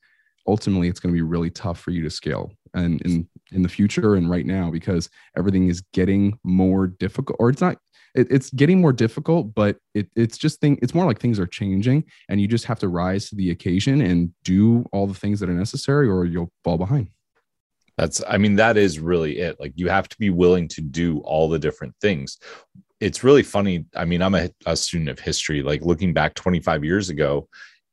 ultimately 0.47 0.89
it's 0.89 1.01
going 1.01 1.13
to 1.13 1.17
be 1.17 1.23
really 1.23 1.51
tough 1.51 1.81
for 1.81 1.91
you 1.91 2.03
to 2.03 2.11
scale 2.11 2.53
and 2.75 3.01
in 3.03 3.29
in 3.51 3.63
the 3.63 3.69
future 3.69 4.15
and 4.15 4.31
right 4.31 4.47
now 4.47 4.71
because 4.71 5.11
everything 5.37 5.69
is 5.69 5.83
getting 5.93 6.39
more 6.45 6.87
difficult 6.87 7.37
or 7.39 7.51
it's 7.51 7.61
not 7.61 7.79
it, 8.15 8.27
it's 8.31 8.51
getting 8.51 8.81
more 8.81 8.93
difficult 8.93 9.55
but 9.55 9.77
it, 9.95 10.09
it's 10.17 10.39
just 10.39 10.61
thing 10.61 10.79
it's 10.83 10.95
more 10.95 11.07
like 11.07 11.19
things 11.19 11.39
are 11.39 11.47
changing 11.47 12.05
and 12.29 12.41
you 12.41 12.49
just 12.49 12.65
have 12.65 12.79
to 12.79 12.89
rise 12.89 13.29
to 13.29 13.37
the 13.37 13.51
occasion 13.51 14.01
and 14.01 14.33
do 14.45 14.85
all 14.93 15.07
the 15.07 15.15
things 15.15 15.41
that 15.41 15.49
are 15.49 15.55
necessary 15.55 16.09
or 16.09 16.25
you'll 16.25 16.53
fall 16.65 16.79
behind. 16.79 17.09
That's 17.99 18.23
i 18.29 18.39
mean 18.39 18.57
that 18.57 18.77
is 18.77 18.99
really 18.99 19.39
it. 19.39 19.59
Like 19.61 19.73
you 19.77 19.89
have 19.89 20.09
to 20.09 20.17
be 20.19 20.31
willing 20.31 20.69
to 20.69 20.81
do 20.81 21.19
all 21.21 21.49
the 21.49 21.59
different 21.59 21.95
things. 22.01 22.39
It's 23.01 23.25
really 23.25 23.43
funny. 23.43 23.87
I 23.95 24.05
mean 24.05 24.23
i'm 24.23 24.35
a, 24.35 24.51
a 24.67 24.77
student 24.77 25.11
of 25.11 25.19
history. 25.19 25.63
Like 25.63 25.83
looking 25.83 26.13
back 26.13 26.35
25 26.35 26.85
years 26.85 27.11
ago 27.11 27.49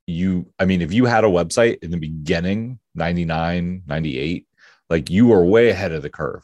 you 0.09 0.51
i 0.57 0.65
mean 0.65 0.81
if 0.81 0.91
you 0.91 1.05
had 1.05 1.23
a 1.23 1.27
website 1.27 1.77
in 1.83 1.91
the 1.91 1.97
beginning 1.97 2.79
99 2.95 3.83
98 3.85 4.47
like 4.89 5.09
you 5.09 5.27
were 5.27 5.45
way 5.45 5.69
ahead 5.69 5.91
of 5.91 6.01
the 6.01 6.09
curve. 6.09 6.43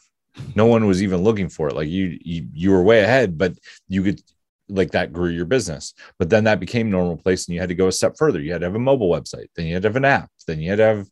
No 0.56 0.66
one 0.66 0.86
was 0.86 1.02
even 1.02 1.24
looking 1.24 1.50
for 1.50 1.70
it. 1.70 1.76
Like 1.76 1.88
you 1.88 2.18
you, 2.22 2.48
you 2.54 2.72
were 2.72 2.84
way 2.84 3.04
ahead 3.04 3.38
but 3.38 3.54
you 3.88 4.04
could 4.04 4.22
like 4.68 4.92
that 4.92 5.14
grew 5.14 5.30
your 5.30 5.46
business. 5.46 5.94
But 6.18 6.30
then 6.30 6.46
that 6.46 6.60
became 6.60 6.90
normal 6.90 7.18
place 7.18 7.48
and 7.48 7.56
you 7.56 7.62
had 7.62 7.70
to 7.70 7.76
go 7.76 7.88
a 7.88 7.92
step 7.92 8.16
further. 8.18 8.40
You 8.42 8.52
had 8.52 8.62
to 8.62 8.68
have 8.68 8.76
a 8.76 8.80
mobile 8.80 9.10
website 9.10 9.48
then 9.56 9.66
you 9.66 9.74
had 9.74 9.84
to 9.84 9.90
have 9.90 9.96
an 9.96 10.06
app 10.06 10.30
then 10.48 10.60
you 10.60 10.70
had 10.70 10.78
to 10.78 10.86
have 10.86 11.10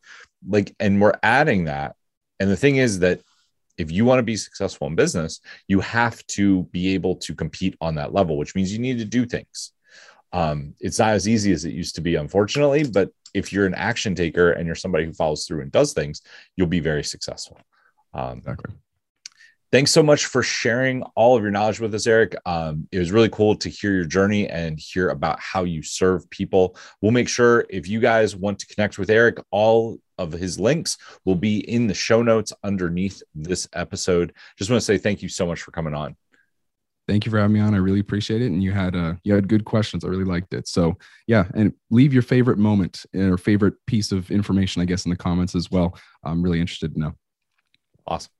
like 0.48 0.76
and 0.80 1.02
we're 1.02 1.20
adding 1.24 1.66
that. 1.66 1.96
And 2.40 2.50
the 2.50 2.58
thing 2.58 2.78
is 2.78 3.00
that 3.00 3.22
if 3.78 3.92
you 3.92 4.06
want 4.06 4.20
to 4.20 4.24
be 4.24 4.38
successful 4.38 4.88
in 4.88 4.96
business 4.96 5.40
you 5.68 5.80
have 5.80 6.26
to 6.28 6.64
be 6.64 6.94
able 6.94 7.16
to 7.16 7.34
compete 7.34 7.76
on 7.82 7.96
that 7.96 8.14
level 8.14 8.38
which 8.38 8.56
means 8.56 8.72
you 8.72 8.80
need 8.80 9.00
to 9.00 9.06
do 9.06 9.26
things 9.26 9.72
um, 10.34 10.76
it's 10.80 11.00
not 11.00 11.12
as 11.12 11.28
easy 11.28 11.54
as 11.54 11.64
it 11.64 11.74
used 11.74 11.96
to 11.96 12.02
be 12.02 12.16
unfortunately 12.16 12.84
but 12.84 13.10
if 13.34 13.52
you're 13.52 13.66
an 13.66 13.76
action 13.76 14.16
taker 14.16 14.52
and 14.52 14.66
you're 14.66 14.76
somebody 14.76 15.06
who 15.06 15.14
follows 15.14 15.46
through 15.46 15.62
and 15.62 15.72
does 15.72 15.94
things, 15.94 16.22
you'll 16.56 16.68
be 16.68 16.80
very 16.80 17.04
successful. 17.04 17.60
Um, 18.14 18.40
exactly. 18.40 18.76
Thanks 19.72 19.90
so 19.90 20.04
much 20.04 20.28
for 20.28 20.44
sharing 20.44 21.02
all 21.16 21.36
of 21.36 21.42
your 21.42 21.52
knowledge 21.52 21.80
with 21.80 21.96
us, 21.96 22.06
Eric. 22.06 22.36
Um, 22.46 22.88
it 22.92 23.00
was 23.00 23.12
really 23.12 23.30
cool 23.30 23.56
to 23.56 23.70
hear 23.70 23.92
your 23.92 24.06
journey 24.06 24.48
and 24.48 24.80
hear 24.80 25.10
about 25.10 25.40
how 25.40 25.64
you 25.64 25.82
serve 25.82 26.30
people. 26.30 26.78
We'll 27.02 27.12
make 27.12 27.28
sure 27.28 27.66
if 27.72 27.88
you 27.88 28.00
guys 28.00 28.36
want 28.36 28.60
to 28.60 28.68
connect 28.68 29.00
with 29.00 29.10
Eric, 29.10 29.40
all 29.50 29.98
of 30.20 30.32
his 30.32 30.60
links 30.60 31.00
will 31.26 31.36
be 31.36 31.58
in 31.68 31.88
the 31.88 31.96
show 31.96 32.22
notes 32.22 32.54
underneath 32.64 33.24
this 33.34 33.68
episode. 33.74 34.34
Just 34.60 34.70
want 34.70 34.80
to 34.80 34.86
say 34.86 35.00
thank 35.00 35.24
you 35.24 35.30
so 35.30 35.48
much 35.48 35.64
for 35.64 35.72
coming 35.72 35.96
on 35.96 36.16
thank 37.08 37.26
you 37.26 37.32
for 37.32 37.40
having 37.40 37.54
me 37.54 37.60
on. 37.60 37.74
I 37.74 37.78
really 37.78 38.00
appreciate 38.00 38.42
it. 38.42 38.48
And 38.48 38.64
you 38.64 38.72
had 38.72 38.96
uh, 38.96 39.16
you 39.24 39.34
had 39.34 39.48
good 39.48 39.66
questions. 39.66 40.04
I 40.04 40.08
really 40.08 40.24
liked 40.24 40.54
it. 40.54 40.68
So 40.68 40.98
yeah, 41.28 41.46
and 41.54 41.74
leave 41.90 42.14
your 42.14 42.24
favorite 42.24 42.58
moment 42.58 43.06
or 43.16 43.38
favorite 43.38 43.76
piece 43.88 44.12
of 44.12 44.32
information, 44.32 44.82
I 44.82 44.86
guess, 44.86 45.06
in 45.06 45.12
the 45.12 45.18
comments 45.18 45.56
as 45.56 45.72
well. 45.72 45.98
I'm 46.24 46.42
really 46.42 46.60
interested 46.60 46.94
to 46.94 47.00
know. 47.00 47.14
Awesome. 48.06 48.32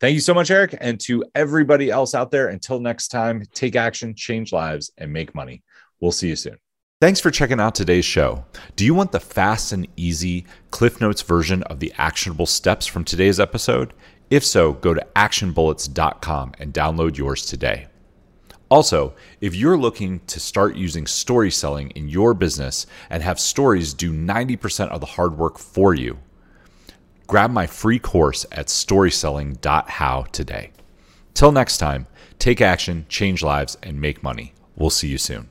Thank 0.00 0.14
you 0.14 0.20
so 0.20 0.34
much, 0.34 0.50
Eric. 0.50 0.76
And 0.80 0.98
to 1.00 1.24
everybody 1.34 1.90
else 1.90 2.14
out 2.14 2.30
there, 2.30 2.48
until 2.48 2.80
next 2.80 3.08
time, 3.08 3.42
take 3.54 3.76
action, 3.76 4.14
change 4.14 4.52
lives, 4.52 4.90
and 4.96 5.12
make 5.12 5.34
money. 5.34 5.62
We'll 6.00 6.12
see 6.12 6.28
you 6.28 6.36
soon. 6.36 6.56
Thanks 7.00 7.20
for 7.20 7.30
checking 7.30 7.60
out 7.60 7.74
today's 7.74 8.04
show. 8.04 8.44
Do 8.74 8.84
you 8.84 8.92
want 8.92 9.12
the 9.12 9.20
fast 9.20 9.72
and 9.72 9.86
easy 9.96 10.46
Cliff 10.70 11.00
Notes 11.00 11.22
version 11.22 11.62
of 11.64 11.78
the 11.78 11.92
actionable 11.96 12.46
steps 12.46 12.86
from 12.86 13.04
today's 13.04 13.38
episode? 13.38 13.92
If 14.30 14.44
so, 14.44 14.72
go 14.72 14.94
to 14.94 15.06
actionbullets.com 15.14 16.54
and 16.58 16.74
download 16.74 17.16
yours 17.16 17.46
today. 17.46 17.87
Also, 18.70 19.14
if 19.40 19.54
you're 19.54 19.78
looking 19.78 20.20
to 20.26 20.38
start 20.38 20.76
using 20.76 21.06
story 21.06 21.50
selling 21.50 21.90
in 21.92 22.08
your 22.08 22.34
business 22.34 22.86
and 23.08 23.22
have 23.22 23.40
stories 23.40 23.94
do 23.94 24.12
90% 24.12 24.88
of 24.88 25.00
the 25.00 25.06
hard 25.06 25.38
work 25.38 25.58
for 25.58 25.94
you, 25.94 26.18
grab 27.26 27.50
my 27.50 27.66
free 27.66 27.98
course 27.98 28.44
at 28.52 28.66
storyselling.how 28.66 30.22
today. 30.32 30.70
Till 31.32 31.52
next 31.52 31.78
time, 31.78 32.06
take 32.38 32.60
action, 32.60 33.06
change 33.08 33.42
lives, 33.42 33.78
and 33.82 34.00
make 34.00 34.22
money. 34.22 34.52
We'll 34.76 34.90
see 34.90 35.08
you 35.08 35.18
soon. 35.18 35.48